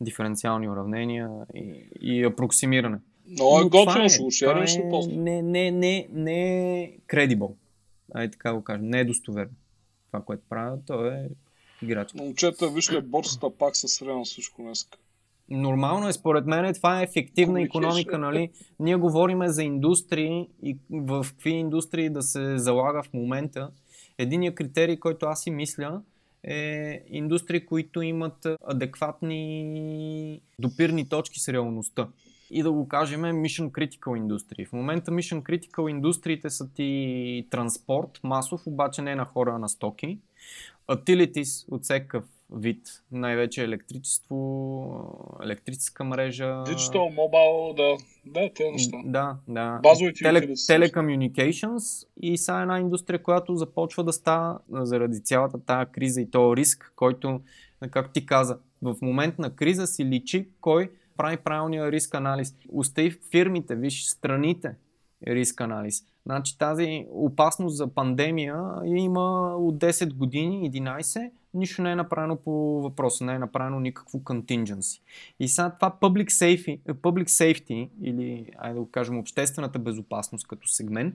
[0.00, 2.98] диференциални уравнения и, и апроксимиране.
[3.28, 5.12] Много е Но това готино, ще го шерваш ли е- после?
[5.12, 7.52] Не, не, не, не е credible.
[8.14, 8.88] Ай така го кажем.
[8.88, 9.54] Не е достоверно.
[10.06, 11.28] Това, което правя, то е
[11.82, 12.18] играчка.
[12.18, 14.88] Момчета, вижте, борсата пак се срена всичко днес.
[15.50, 18.50] Нормално е, според мен, това е ефективна економика, нали?
[18.80, 23.70] Ние говорим за индустрии и в какви индустрии да се залага в момента.
[24.18, 26.02] Единият критерий, който аз си мисля,
[26.44, 32.08] е индустрии, които имат адекватни допирни точки с реалността.
[32.50, 34.66] И да го кажем Mission Critical индустрии.
[34.66, 39.68] В момента Mission Critical индустриите са ти транспорт, масов, обаче не на хора, а на
[39.68, 40.18] стоки.
[40.88, 46.44] Utilities от всекакъв вид, най-вече електричество, електрическа мрежа.
[46.44, 47.96] Digital, мобайл, да.
[48.26, 48.96] Да, тези неща.
[49.04, 49.80] Да, да.
[49.82, 56.20] Базовите Теле, telecommunications и са една индустрия, която започва да става заради цялата тази криза
[56.20, 57.40] и този риск, който,
[57.90, 62.54] как ти каза, в момент на криза си личи кой прави правилния риск анализ.
[62.72, 64.74] Остави фирмите, виж страните
[65.26, 66.04] риск анализ.
[66.26, 72.82] Значи тази опасност за пандемия има от 10 години, 11, нищо не е направено по
[72.82, 75.00] въпроса, не е направено никакво contingency.
[75.40, 80.68] И сега това public safety, public safety или, айде да го кажем, обществената безопасност като
[80.68, 81.14] сегмент,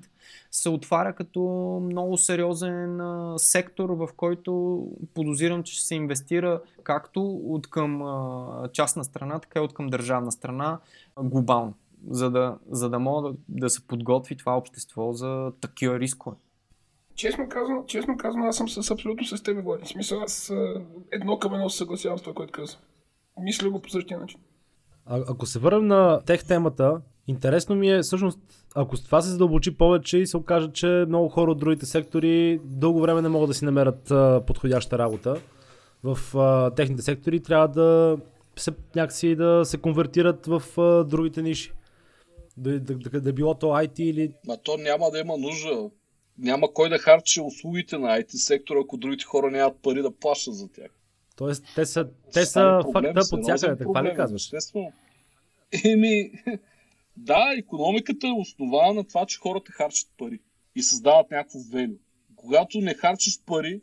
[0.52, 1.42] се отваря като
[1.84, 8.70] много сериозен а, сектор, в който подозирам, че ще се инвестира както от към а,
[8.74, 10.80] частна страна, така и от към държавна страна
[11.20, 11.74] глобално,
[12.10, 16.36] за да, за да може да, да се подготви това общество за такива рискове.
[17.16, 19.86] Честно казано, честно казано, аз съм с абсолютно с теб, Влади.
[19.86, 20.54] Смисъл, аз
[21.12, 22.78] едно към едно се съгласявам с това, което каза.
[23.40, 24.40] Мисля го по същия начин.
[25.06, 28.40] А, ако се върнем на тех темата, интересно ми е всъщност,
[28.76, 32.60] ако с това се задълбочи повече и се окаже, че много хора от другите сектори
[32.64, 35.42] дълго време не могат да си намерят а, подходяща работа
[36.04, 38.18] в а, техните сектори, трябва да
[38.56, 41.74] се, някакси да се конвертират в а, другите ниши.
[42.58, 44.34] Да, да, да, да било то IT или...
[44.48, 45.90] Ма то няма да има нужда.
[46.42, 50.56] Няма кой да харчи услугите на IT сектора, ако другите хора нямат пари да плащат
[50.56, 50.92] за тях.
[51.36, 53.84] Тоест, те са, те са факта под всякъде.
[53.84, 54.42] Каква ли казваш?
[54.42, 54.92] Естествено.
[55.86, 56.32] Еми,
[57.18, 60.40] да, економиката е основана на това, че хората харчат пари
[60.76, 61.96] и създават някакво велю.
[62.36, 63.82] Когато не харчиш пари,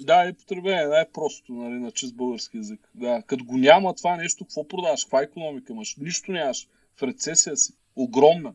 [0.00, 2.90] да, е потребление, най-просто, нали, на чист български язик.
[2.94, 5.04] Да, като го няма това нещо, какво продаваш?
[5.04, 5.96] Каква економика имаш?
[5.96, 6.68] Нищо нямаш.
[6.96, 7.72] В рецесия си.
[7.96, 8.54] Огромна.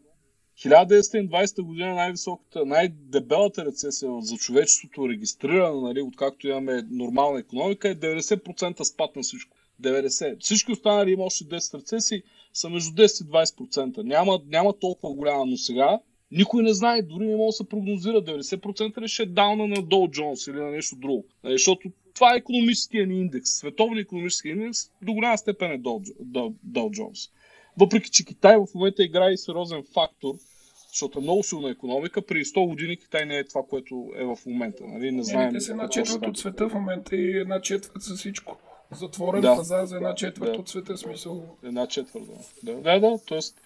[0.60, 8.84] 1920 година най-високата, най-дебелата рецесия за човечеството, регистрирана, нали, откакто имаме нормална економика, е 90%
[8.84, 9.58] спад на всичко.
[9.82, 10.40] 90.
[10.40, 12.24] Всички останали има още 10 рецесии,
[12.54, 14.04] са между 10 и 20%.
[14.04, 16.00] Няма, няма толкова голяма, но сега
[16.32, 19.76] никой не знае, дори не може да се прогнозира 90% ли ще е дауна на
[19.76, 21.26] Dow Jones или на нещо друго.
[21.44, 23.50] Нали, Защото това е економическия ни индекс.
[23.50, 26.14] Световният економически индекс до голяма степен е Dow,
[26.68, 27.30] Dow Jones.
[27.78, 30.34] Въпреки, че Китай в момента играе и сериозен фактор,
[30.90, 34.38] защото е много силна економика, преди 100 години Китай не е това, което е в
[34.46, 34.84] момента.
[34.88, 35.12] Нали?
[35.12, 35.50] Не знаем.
[35.50, 38.58] Еми, те са една четвърт от света в момента и една четвърт за всичко.
[38.92, 39.56] Затворен Да.
[39.56, 40.60] пазар за една четвърт Да.
[40.60, 41.58] от света, смисъл.
[41.64, 42.32] Една четвърта.
[42.64, 43.20] Да, да, да.
[43.26, 43.62] Тоест,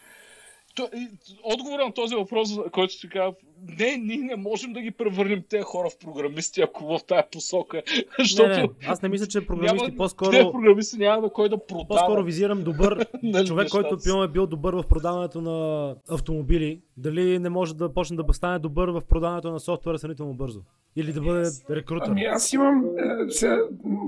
[0.75, 1.07] то, и,
[1.43, 3.33] отговора на този въпрос, който си казва,
[3.79, 7.77] не, ние не можем да ги превърнем тези хора в програмисти, ако в тази посока.
[7.77, 11.49] Не, Защото не, аз не мисля, че програмисти, няма, по-скоро, тези програмисти няма да кой
[11.49, 11.87] да продава.
[11.87, 14.03] по-скоро визирам добър Нали, човек, който си.
[14.03, 16.81] примерно е бил добър в продаването на автомобили.
[16.97, 20.61] Дали не може да почне да стане добър в продаването на софтуера сравнително бързо?
[20.97, 22.09] Или да бъде рекрутър?
[22.09, 23.59] Ами аз имам е, сега,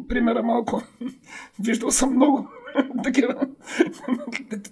[0.07, 0.81] примера малко.
[1.59, 2.47] Виждал съм много
[3.03, 3.47] такива.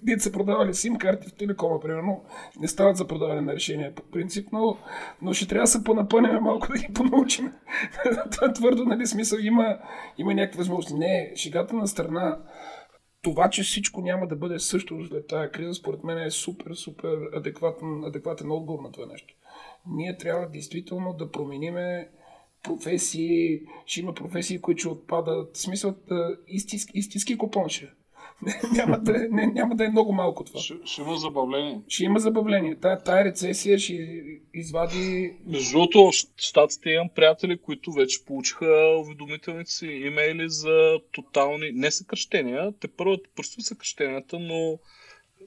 [0.04, 2.24] Дите са продавали сим карти в телекома, примерно.
[2.60, 4.78] Не стават за продаване на решения по принцип, но,
[5.22, 7.54] но ще трябва да се понапънем малко да ги понаучим.
[8.32, 9.78] Това твърдо, нали, смисъл има,
[10.18, 11.00] има някакви възможности.
[11.00, 12.40] Не, шегата на страна.
[13.22, 17.18] Това, че всичко няма да бъде също след тази криза, според мен е супер, супер
[17.34, 19.34] адекватен, адекватен отговор на това нещо.
[19.88, 22.10] Ние трябва действително да промениме
[22.64, 25.58] професии, ще има професии, които ще отпадат.
[25.58, 27.90] В смисъл, да, истински, истински купон ще.
[28.74, 30.60] няма, да, е- не, няма да е много малко това.
[30.60, 31.82] Ще, ще има забавление.
[31.88, 32.76] Ще има забавление.
[32.76, 34.24] Тая, тая рецесия ще
[34.54, 35.34] извади...
[35.46, 42.74] Между другото, щатите имам приятели, които вече получиха уведомителните си имейли за тотални, не съкръщения,
[42.80, 44.80] те първо предстои съкръщенията, но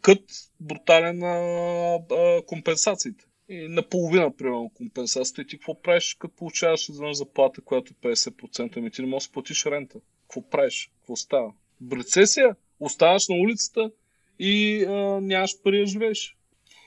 [0.03, 0.23] кът
[0.61, 1.99] брутален на
[2.47, 3.25] компенсациите.
[3.51, 5.43] И наполовина, примерно, компенсацията.
[5.43, 8.77] И ти какво правиш, като получаваш извън заплата, която е 50%?
[8.77, 9.99] Ами ти не можеш да платиш рента.
[10.23, 10.91] Какво правиш?
[10.99, 11.53] Какво става?
[11.81, 13.91] В рецесия оставаш на улицата
[14.39, 16.37] и а, нямаш пари да живееш.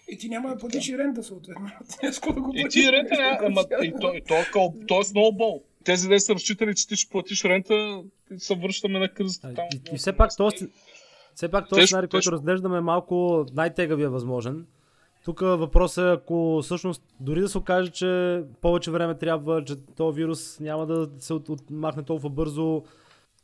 [0.10, 1.70] И ти няма да платиш и рента, съответно.
[2.42, 5.64] Го И ти рента няма, ама и то, и то, е къл- то е сноубол.
[5.84, 9.54] Тези де са разчитали, че ти ще платиш рента, и се връщаме на кризата.
[9.54, 10.68] Там, И, и все пак този,
[11.36, 14.66] все пак този сценарий, който разглеждаме е малко най-тегавия възможен.
[15.24, 20.16] Тук въпросът е, ако всъщност дори да се окаже, че повече време трябва, че този
[20.16, 22.84] вирус няма да се от, отмахне толкова бързо,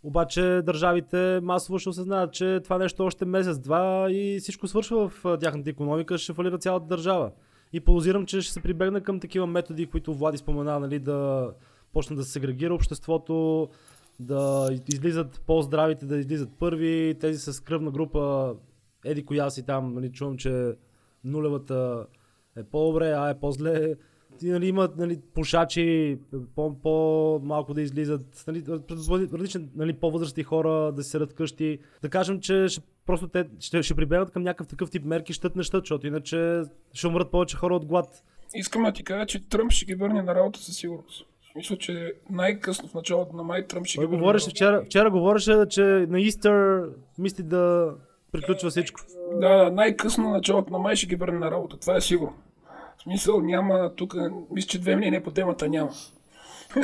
[0.03, 5.69] обаче държавите масово ще осъзнаят, че това нещо още месец-два и всичко свършва в тяхната
[5.69, 7.31] економика, ще фалира цялата държава.
[7.73, 11.51] И подозирам, че ще се прибегне към такива методи, които Влади спомена, нали, да
[11.93, 13.67] почне да се сегрегира обществото,
[14.19, 18.53] да излизат по-здравите, да излизат първи, тези с кръвна група,
[19.05, 20.73] еди коя си там, нали, чувам, че
[21.23, 22.05] нулевата
[22.57, 23.95] е по-добре, а е по-зле.
[24.43, 26.17] И, нали, имат нали, пушачи,
[26.55, 28.63] по- по-малко да излизат, нали,
[29.31, 31.79] различни нали, по-възрастни хора да се седат къщи.
[32.01, 35.55] Да кажем, че ще, просто те ще, ще прибегнат към някакъв такъв тип мерки, щът
[35.55, 36.61] не щът, защото иначе
[36.93, 38.23] ще умрат повече хора от глад.
[38.55, 41.25] Искам да ти кажа, че Тръмп ще ги върне на работа със сигурност.
[41.55, 45.65] Мисля, че най-късно в началото на май Тръмп ще Той ги говореше вчера, вчера говореше,
[45.69, 47.93] че на Истър мисли да
[48.31, 49.01] приключва всичко.
[49.39, 51.77] Да, най-късно на началото на май ще ги върне на работа.
[51.79, 52.33] Това е сигурно.
[52.97, 54.15] В смисъл няма тук,
[54.51, 55.89] мисля, че две мнения по темата няма.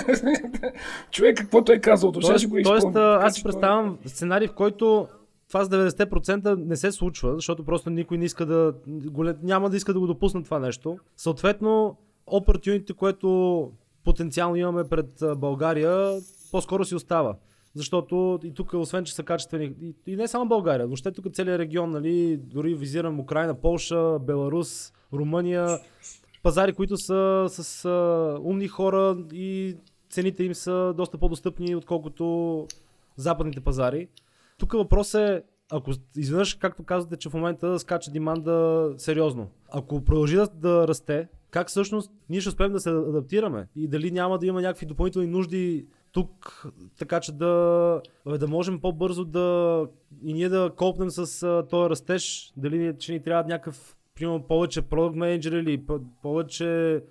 [1.12, 3.24] Човек, каквото е казал, Тоест, ще го тоест изпълни.
[3.24, 5.08] аз си представям сценарий, в който
[5.48, 8.74] това с 90% не се случва, защото просто никой не иска да,
[9.44, 10.98] няма да иска да го допусне това нещо.
[11.18, 13.72] Съответно, opportunity, което
[14.04, 16.20] потенциално имаме пред България,
[16.52, 17.36] по-скоро си остава.
[17.76, 21.60] Защото и тук, освен че са качествени, и, и не само България, въобще тук целият
[21.60, 25.80] регион, нали, дори визирам Украина, Полша, Беларус, Румъния,
[26.44, 29.76] пазари, които са с а, умни хора и
[30.10, 32.68] цените им са доста по-достъпни, отколкото
[33.16, 34.08] западните пазари.
[34.58, 40.36] Тук въпрос е, ако изведнъж, както казвате, че в момента скача деманда сериозно, ако продължи
[40.36, 44.46] да, да расте, как всъщност ние ще успеем да се адаптираме и дали няма да
[44.46, 45.86] има някакви допълнителни нужди
[46.16, 46.66] тук,
[47.00, 49.88] така че да, да можем по-бързо да
[50.24, 54.42] и ние да копнем с а, този растеж, дали ни- че ни трябва някакъв примерно
[54.42, 57.02] повече продукт менеджер или по- повече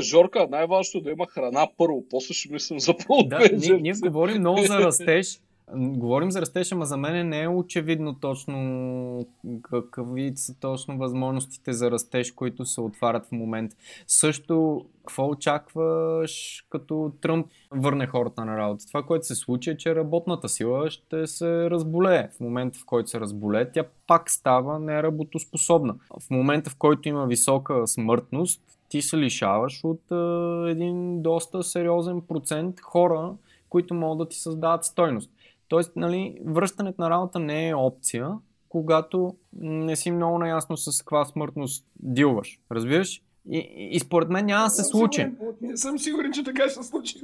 [0.00, 3.52] Жорка, най-важното е да има храна първо, после ще мислим за Да, продукт.
[3.60, 5.40] ние, ние говорим много за растеж.
[5.76, 9.26] Говорим за растеж, ама за мен не е очевидно точно
[9.70, 13.76] какви са точно възможностите за растеж, които се отварят в момента.
[14.06, 18.86] Също, какво очакваш като Тръмп върне хората на работа?
[18.86, 22.28] Това, което се случи е, че работната сила ще се разболее.
[22.36, 25.94] В момента, в който се разболее, тя пак става неработоспособна.
[26.20, 32.20] В момента, в който има висока смъртност, ти се лишаваш от а, един доста сериозен
[32.20, 33.34] процент хора,
[33.68, 35.30] които могат да ти създават стойност.
[35.68, 38.30] Тоест, нали, връщането на работа не е опция,
[38.68, 42.58] когато не си много наясно с каква смъртност дилваш.
[42.72, 43.22] Разбираш?
[43.50, 43.58] И,
[43.92, 45.20] и, според мен няма да се случи.
[45.20, 47.14] сигурен- Не съм сигурен, че така ще се случи.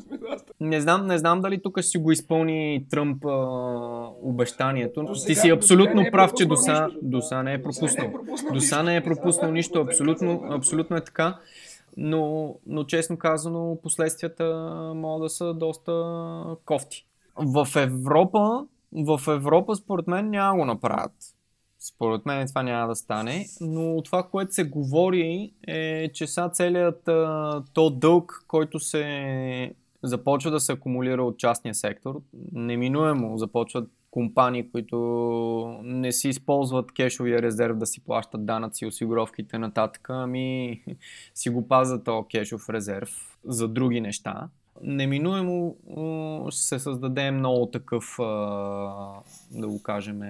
[0.61, 3.31] Не знам, не знам дали тук ще си го изпълни Тръмп а,
[4.23, 5.03] обещанието.
[5.03, 7.01] До Ти сега- си до абсолютно сега е прав, че до пропуснал сега, нищо.
[7.03, 8.13] до сега не е пропуснал.
[8.13, 8.83] пропуснал До сега нищо.
[8.83, 11.39] не е пропуснал нищо, абсолютно, абсолютно е така.
[11.97, 14.45] Но, но честно казано, последствията
[14.95, 16.15] могат да са доста
[16.65, 17.07] кофти.
[17.37, 21.13] В Европа, в Европа според мен няма го направят.
[21.79, 27.09] Според мен това няма да стане, но това, което се говори е, че сега целият
[27.09, 32.21] а, то дълг, който се започва да се акумулира от частния сектор,
[32.53, 34.99] неминуемо започват компании, които
[35.83, 40.83] не си използват кешовия резерв да си плащат данъци, осигуровките нататък, ами
[41.35, 44.49] си го пазят този кешов резерв за други неща.
[44.83, 45.77] Неминуемо
[46.51, 48.15] ще се създаде много такъв,
[49.51, 50.21] да го кажем,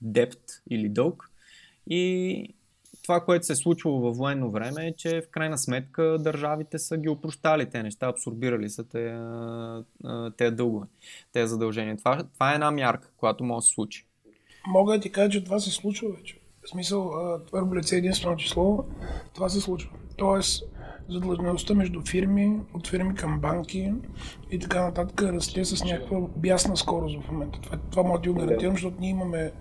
[0.00, 1.30] депт или дълг.
[1.86, 2.54] И
[3.02, 6.96] това, което се е случвало във военно време е, че в крайна сметка държавите са
[6.96, 9.18] ги опрощали те неща, абсорбирали са те,
[10.36, 10.86] те дългове,
[11.32, 11.96] те задължения.
[11.96, 14.06] Това, това е една мярка, която може да се случи.
[14.68, 16.40] Мога да ти кажа, че това се случва вече.
[16.62, 17.12] В смисъл,
[17.46, 18.84] твърдо лице е единствено число,
[19.34, 19.90] това се случва.
[20.16, 20.64] Тоест,
[21.08, 23.92] задлъжнялостта между фирми, от фирми към банки
[24.50, 27.60] и така нататък расте с някаква бясна скорост в момента.
[27.60, 29.52] Това, това може да го гарантирам, защото ние имаме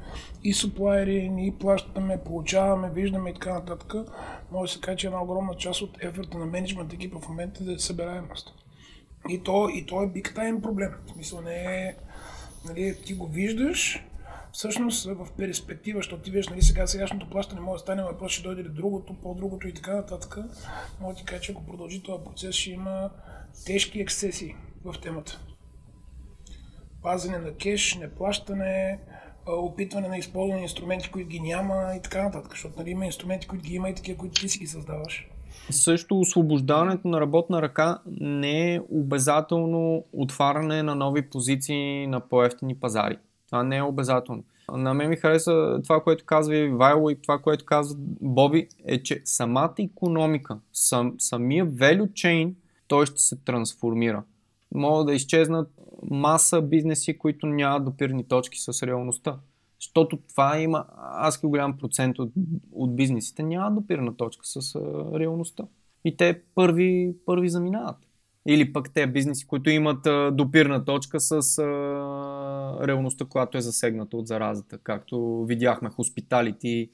[0.43, 3.93] и суплайери, ние плащаме, получаваме, виждаме и така нататък.
[4.51, 7.63] Може да се каже, че една огромна част от ефорта на менеджмент екипа в момента
[7.63, 8.53] е да е събираемост.
[9.29, 10.91] И то, и то е big time проблем.
[11.05, 11.95] В смисъл не е,
[12.65, 14.05] нали, ти го виждаш,
[14.53, 18.43] всъщност в перспектива, защото ти виждаш, нали, сега сегашното плащане може да стане, въпрос ще
[18.43, 20.37] дойде ли другото, по-другото и така нататък.
[21.01, 23.09] Мога ти кажа, че ако продължи този процес, ще има
[23.65, 25.39] тежки ексцесии в темата.
[27.01, 28.99] Пазене на кеш, неплащане,
[29.47, 32.51] опитване на използване инструменти, които ги няма и така нататък.
[32.51, 35.29] Защото нали, има инструменти, които ги има и такива, които ти си ги създаваш.
[35.69, 43.17] Също освобождаването на работна ръка не е обязателно отваряне на нови позиции на по-ефтини пазари.
[43.53, 44.43] Това не е обязателно.
[44.71, 49.03] На мен ми хареса това, което казва и Вайло и това, което казва Боби, е,
[49.03, 52.53] че самата економика, сам, самия value chain,
[52.87, 54.23] той ще се трансформира.
[54.75, 55.69] Могат да изчезнат
[56.11, 59.37] маса бизнеси, които нямат допирни точки с реалността.
[59.81, 62.31] Защото това има адски голям процент от,
[62.71, 64.75] от бизнесите няма допирна точка с
[65.15, 65.63] реалността.
[66.05, 67.97] И те първи, първи заминават.
[68.47, 71.63] Или пък те бизнеси, които имат а, допирна точка с а,
[72.87, 76.89] реалността, която е засегната от заразата, както видяхме хоспиталити,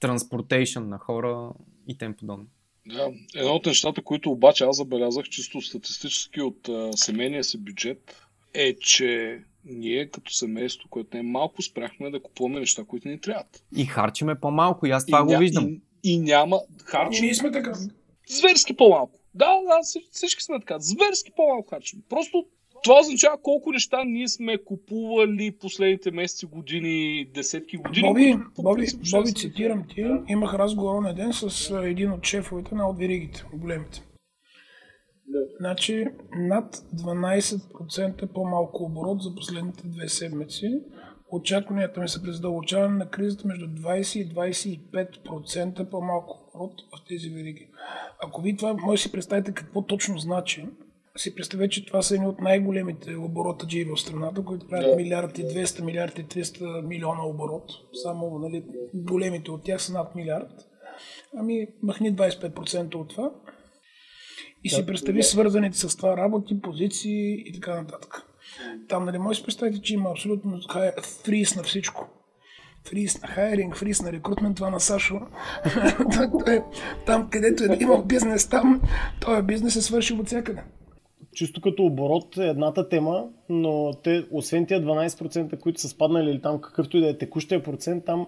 [0.00, 1.50] транспортейшн на хора
[1.88, 2.46] и тем подобно.
[2.86, 8.16] Да, едно от нещата, които обаче аз забелязах чисто статистически от а, семейния си бюджет,
[8.54, 13.20] е, че ние като семейство, което не е малко, спряхме да купуваме неща, които ни
[13.20, 13.62] трябват.
[13.76, 15.38] И харчиме по-малко, и аз това и го ня...
[15.38, 15.68] виждам.
[15.68, 17.24] И, и няма харчим.
[17.24, 17.72] Ние сме така.
[18.28, 19.17] Зверски по-малко.
[19.34, 20.76] Да, да, всички сме така.
[20.78, 22.02] Зверски по-малко харчим.
[22.08, 22.46] Просто
[22.82, 28.08] това означава колко неща ние сме купували последните месеци, години, десетки години.
[28.08, 32.98] Боби, Боби, Боби цитирам ти, имах разговор на ден с един от шефовете на от
[32.98, 34.02] веригите, големите.
[35.26, 35.38] Да.
[35.60, 36.06] Значи
[36.36, 40.80] над 12% по-малко оборот за последните две седмици.
[41.32, 47.68] Очакванията ми са през дълбочаване на кризата между 20 и 25% по-малко в тези вериги.
[48.24, 50.66] Ако ви това може да си представите какво точно значи,
[51.18, 54.96] си представете, че това са едни от най-големите оборота в страната, които правят да.
[54.96, 57.72] милиард и 200, милиард и 300 милиона оборот.
[58.02, 60.50] Само нали, големите от тях са над милиард.
[61.36, 63.30] Ами, махни 25% от това.
[64.64, 68.22] И си представи свързаните с това работи, позиции и така нататък.
[68.88, 70.60] Там, нали, може да си представите, че има абсолютно
[71.24, 72.17] фриз на всичко.
[72.84, 75.20] Фриз на хайринг, фриз на рекрутмент, това на Сашо.
[77.06, 78.80] там, където е имал бизнес, там
[79.20, 80.62] този бизнес е свършил от всякъде
[81.38, 86.42] чисто като оборот е едната тема, но те, освен тия 12%, които са спаднали или
[86.42, 88.26] там какъвто и да е текущия процент, там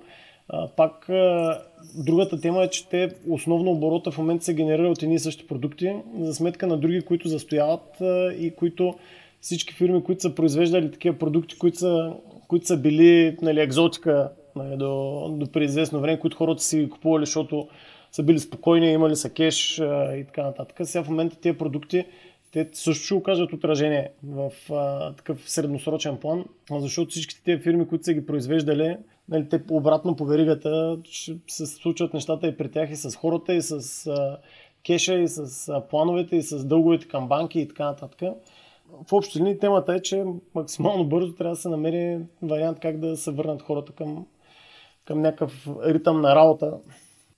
[0.49, 1.59] а, пак а,
[1.95, 5.47] другата тема е, че те основно оборота в момента се генерира от едни и същи
[5.47, 8.95] продукти, за сметка на други, които застояват а, и които
[9.41, 12.13] всички фирми, които са произвеждали такива продукти, които са,
[12.49, 17.69] които са били нали, екзотика нали, до, до преди време, които хората си купували, защото
[18.13, 20.77] са били спокойни, имали са кеш а, и така нататък.
[20.85, 22.05] Сега в момента тези продукти
[22.53, 28.05] те също ще окажат отражение в а, такъв средносрочен план, защото всичките тези фирми, които
[28.05, 28.97] са ги произвеждали,
[29.29, 33.55] нали, те обратно по веригата ще се случват нещата и при тях и с хората,
[33.55, 34.39] и с а,
[34.85, 38.23] кеша, и с а, плановете, и с дълговете към банки и така нататък.
[39.09, 40.25] В общи линии темата е, че
[40.55, 44.27] максимално бързо трябва да се намери вариант как да се върнат хората към,
[45.11, 46.73] към някакъв ритъм на работа.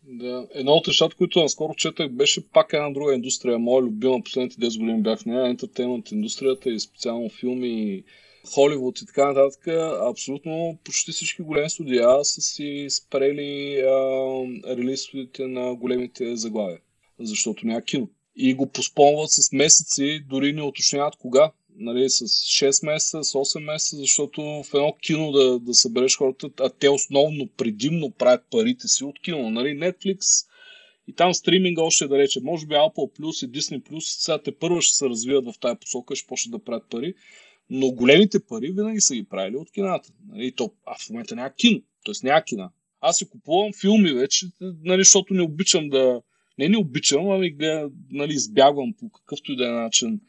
[0.02, 3.58] Да, едно от нещата, които наскоро четах, беше пак една друга индустрия.
[3.58, 8.04] Моя любима последните 10 години бях в нея, ентертеймент индустрията и специално филми,
[8.54, 9.68] Холивуд и така нататък.
[10.10, 13.96] Абсолютно почти всички големи студия са си спрели а,
[14.76, 16.78] релизите на големите заглавия,
[17.20, 18.08] защото няма кино.
[18.36, 21.50] И го поспомват с месеци, дори не уточняват кога.
[21.82, 26.50] Нали, с 6 месеца, с 8 месеца, защото в едно кино да, да събереш хората,
[26.60, 29.50] а те основно предимно правят парите си от кино.
[29.50, 30.46] Нали, Netflix
[31.08, 32.40] и там стриминга още да рече.
[32.42, 35.78] Може би Apple Plus и Disney Plus сега те първо ще се развият в тази
[35.80, 37.14] посока, ще почнат да правят пари.
[37.70, 40.12] Но големите пари винаги са ги правили от кината.
[40.28, 42.26] Нали, то, а в момента няма кино, т.е.
[42.26, 42.70] няма кина.
[43.00, 46.22] Аз си купувам филми вече, нали, защото не обичам да...
[46.58, 47.56] Не не обичам, ами
[48.10, 50.20] нали, избягвам по какъвто и да е начин.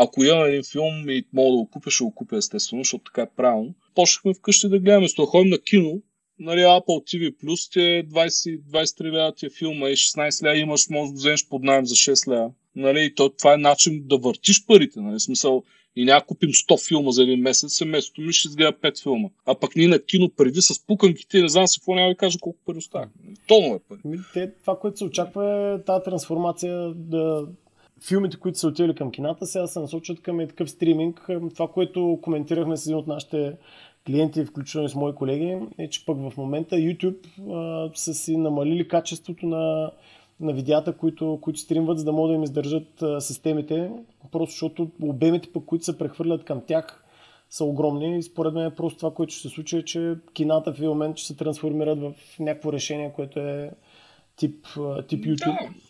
[0.00, 3.22] Ако имам един филм и мога да го купя, ще го купя естествено, защото така
[3.22, 3.74] е правилно.
[3.94, 5.08] Почнахме вкъщи да гледаме.
[5.08, 6.00] С това ходим на кино,
[6.38, 10.56] нали, Apple TV Plus ти е 20, 23 лева ти е филма и 16 лева
[10.56, 12.50] имаш, може да вземеш под найем за 6 лева.
[12.76, 15.00] Нали, то, това е начин да въртиш парите.
[15.00, 15.62] Нали, смисъл,
[15.96, 19.28] и няма купим 100 филма за един месец, семейството ми ще изгледа 5 филма.
[19.46, 22.38] А пък ние на кино преди с пуканките, не знам си какво няма да кажа
[22.40, 23.08] колко пари остават.
[23.46, 24.18] Тонове пари.
[24.34, 27.46] Те, това, което се очаква е тази трансформация да
[28.02, 31.28] филмите, които са отивали към кината, сега се насочат към е такъв стриминг.
[31.54, 33.56] Това, което коментирахме с един от нашите
[34.06, 38.36] клиенти, включително и с мои колеги, е, че пък в момента YouTube а, са си
[38.36, 39.90] намалили качеството на,
[40.40, 43.90] на видеята, които, които стримват, за да могат да им издържат а, системите,
[44.32, 47.04] просто защото обемите, пък, които се прехвърлят към тях,
[47.50, 50.78] са огромни и според мен просто това, което ще се случи е, че кината в
[50.78, 53.70] един момент ще се трансформират в някакво решение, което е
[54.36, 54.66] тип,
[55.08, 55.68] тип YouTube.
[55.68, 55.87] Да.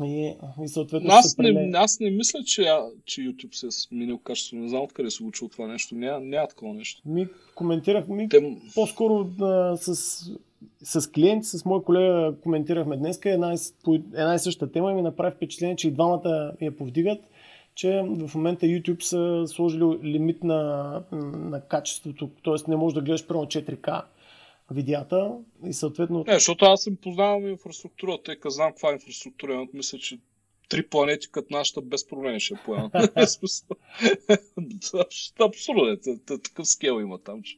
[0.00, 0.34] И,
[0.64, 2.68] и съответно аз, не, аз не мисля, че,
[3.04, 4.56] че YouTube се е сменил качество.
[4.56, 5.94] Не знам откъде се учил това нещо.
[5.94, 7.02] Няма, няма такова нещо.
[7.04, 8.56] Ми коментирах, ми Те...
[8.74, 9.94] по-скоро а, с,
[10.82, 13.54] с клиенти, с мой колега коментирахме днес една,
[14.14, 17.18] една и съща тема и ми направи впечатление, че и двамата я повдигат,
[17.74, 22.70] че в момента YouTube са сложили лимит на, на качеството, т.е.
[22.70, 24.02] не можеш да гледаш първо 4K
[24.72, 25.30] видеята
[25.66, 26.24] и съответно...
[26.26, 30.18] Не, защото аз съм познавам инфраструктурата, тъй като знам каква е инфраструктура, мисля, че
[30.68, 32.94] три планети като нашата без проблеми ще поемат.
[35.40, 35.96] Абсурдно е,
[36.26, 37.56] такъв скел има там, че...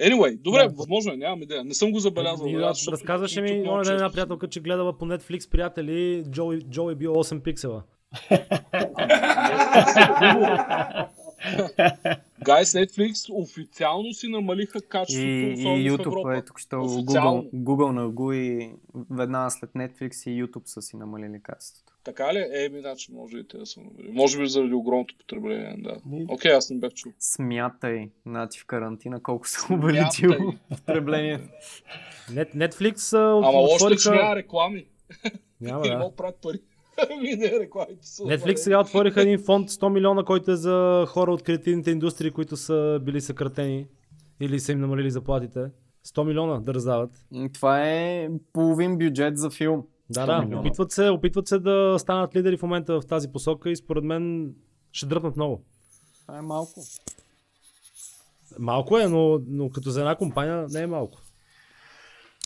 [0.00, 0.68] Anyway, добре, да.
[0.68, 1.64] възможно е, нямам идея.
[1.64, 2.52] Не съм го забелязал.
[2.52, 6.94] Да, аз, разказваше ми ден една приятелка, че гледала по Netflix, приятели, Джо, Джо е
[6.94, 7.82] бил 8 пиксела.
[12.44, 15.26] Гайс, Netflix официално си намалиха качеството.
[15.26, 18.72] И, и YouTube, е, тук ще Google, Google на Google и
[19.10, 21.92] веднага след Netflix и YouTube са си намалили качеството.
[22.04, 22.48] Така ли?
[22.52, 24.12] Еми, значи може и те да са намалили.
[24.12, 25.96] Може би заради огромното потребление, да.
[26.28, 27.12] Окей, okay, аз не бях чул.
[27.18, 30.32] Смятай, значи в карантина колко са увеличил
[30.68, 31.48] потреблението.
[32.30, 34.86] Netflix Ама още че няма реклами.
[35.60, 36.10] Няма, да.
[36.12, 36.58] И правят пари.
[37.38, 38.22] Не, рекламите са.
[38.22, 42.56] Netflix сега отвориха един фонд 100 милиона, който е за хора от креативните индустрии, които
[42.56, 43.86] са били съкратени
[44.40, 45.70] или са им намалили заплатите.
[46.06, 47.10] 100 милиона да раздават.
[47.54, 49.86] Това е половин бюджет за филм.
[50.10, 50.58] Да, да.
[50.58, 54.54] Опитват се, опитват се да станат лидери в момента в тази посока и според мен
[54.92, 55.64] ще дръпнат много.
[56.26, 56.80] Това е малко.
[58.58, 61.18] Малко е, но, но като за една компания не е малко.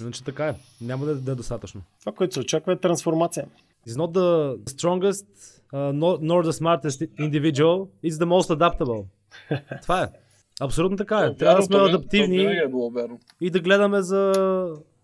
[0.00, 0.54] Иначе така е.
[0.80, 1.82] Няма да, да е достатъчно.
[2.00, 3.46] Това, което се очаква е трансформация.
[3.86, 5.26] He's not the strongest,
[5.72, 5.92] uh,
[6.30, 9.04] nor the smartest individual, it's the most adaptable.
[9.82, 10.08] Това е.
[10.60, 11.36] Абсолютно така е.
[11.36, 12.62] Трябва да сме адаптивни е
[13.40, 14.32] и да гледаме за,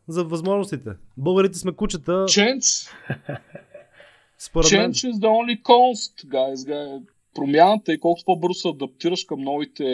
[0.08, 0.90] за възможностите.
[1.16, 2.12] Българите сме кучета.
[2.12, 2.90] Change.
[4.38, 4.92] Според Change мен...
[4.92, 6.54] is the only cost, guys.
[6.54, 7.02] guys.
[7.34, 9.84] Промяната и колкото по-бързо се адаптираш към новите,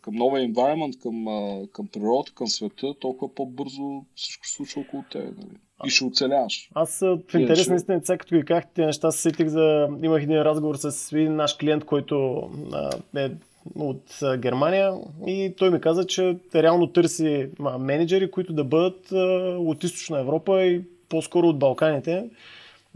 [0.00, 1.24] към новия environment, към,
[1.72, 5.36] към природата, към света, толкова по-бързо всичко се случва около теб.
[5.38, 5.56] Нали?
[5.86, 6.70] И ще оцеляваш.
[6.74, 9.88] Аз в интерес на истина, сега като ги казах тези неща, се сетих за...
[10.02, 13.30] Имах един разговор с един наш клиент, който а, е
[13.74, 14.94] от а, Германия
[15.26, 19.16] и той ми каза, че реално търси а, менеджери, които да бъдат а,
[19.58, 22.30] от източна Европа и по-скоро от Балканите.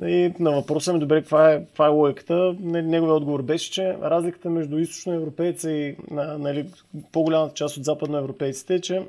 [0.03, 4.51] И на въпроса ми, добре, каква е, каква е логиката, неговият отговор беше, че разликата
[4.51, 6.67] между източноевропейца и нали,
[7.13, 9.03] по-голямата част от западноевропейците е, че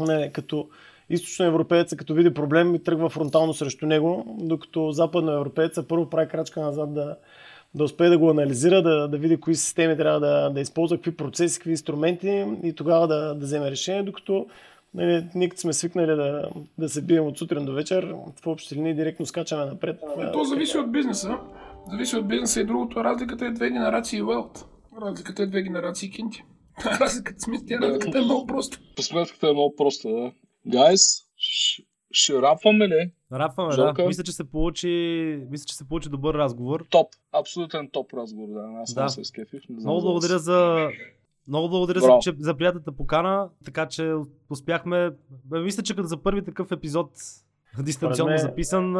[0.00, 0.68] нали, като
[1.10, 6.94] източноевропееца, като види проблем, и тръгва фронтално срещу него, докато западноевропееца първо прави крачка назад
[6.94, 7.16] да,
[7.74, 11.16] да успее да го анализира, да, да види кои системи трябва да, да използва, какви
[11.16, 14.46] процеси, какви инструменти и тогава да, да вземе решение, докато
[14.94, 16.48] нали, ние като сме свикнали да,
[16.78, 20.00] да се бием от сутрин до вечер, в общи линии директно скачаме напред.
[20.18, 21.38] Е, то зависи от бизнеса.
[21.90, 23.04] Зависи от бизнеса и другото.
[23.04, 24.64] Разликата е две генерации wealth.
[25.02, 26.44] Разликата е две генерации кинти.
[27.00, 28.78] Разликата, смисъл, разликата е много проста.
[29.00, 30.32] Сметката е много проста, да.
[30.66, 31.00] Гайс,
[32.10, 33.10] ще рапваме ли?
[33.32, 34.02] Рапваме, Жорка?
[34.02, 34.08] да.
[34.08, 34.88] Мисля, че се получи,
[35.50, 36.86] мисля, че се получи добър разговор.
[36.90, 38.80] Топ, абсолютен топ разговор, да.
[38.82, 39.08] Аз да.
[39.08, 39.62] се скефих.
[39.68, 40.88] Много благодаря за,
[41.48, 44.14] много благодаря за, че, за приятелата покана, така че
[44.50, 45.10] успяхме.
[45.44, 47.10] Бе, мисля, че като за първи такъв епизод
[47.78, 48.94] дистанционно записан.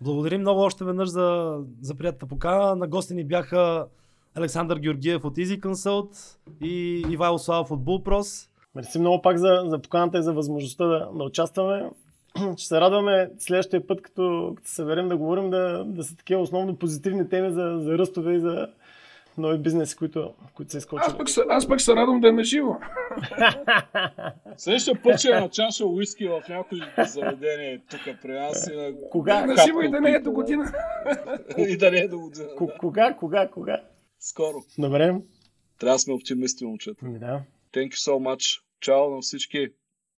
[0.00, 2.76] Благодарим много още веднъж за, за приятелата покана.
[2.76, 3.86] На гости ни бяха
[4.34, 8.48] Александър Георгиев от Easy Consult и Ивайло Славов от Bullpros.
[8.74, 11.90] Мерси много пак за, за поканата и за възможността да, да участваме.
[12.56, 16.40] Ще се радваме следващия път, като, като се съберем да говорим, да, да са такива
[16.40, 18.68] основно позитивни теми за, за ръстове и за
[19.38, 21.06] нови бизнеси, които, които са изкочили.
[21.06, 22.80] Аз пък, се, аз пък се радвам да е наживо.
[24.56, 28.92] Следващия път ще е на чаша уиски в някой заведение тук при нас и на...
[29.10, 29.46] Кога?
[29.46, 30.72] На живо и да не е до година.
[31.58, 32.46] и да не е до година.
[32.46, 33.80] К- кога, кога, кога?
[34.20, 34.56] Скоро.
[34.78, 35.14] Добре.
[35.78, 37.00] Трябва да сме оптимисти, момчета.
[37.06, 37.42] Ами да.
[37.72, 38.63] Thank you so much.
[38.84, 39.68] Чао на всички.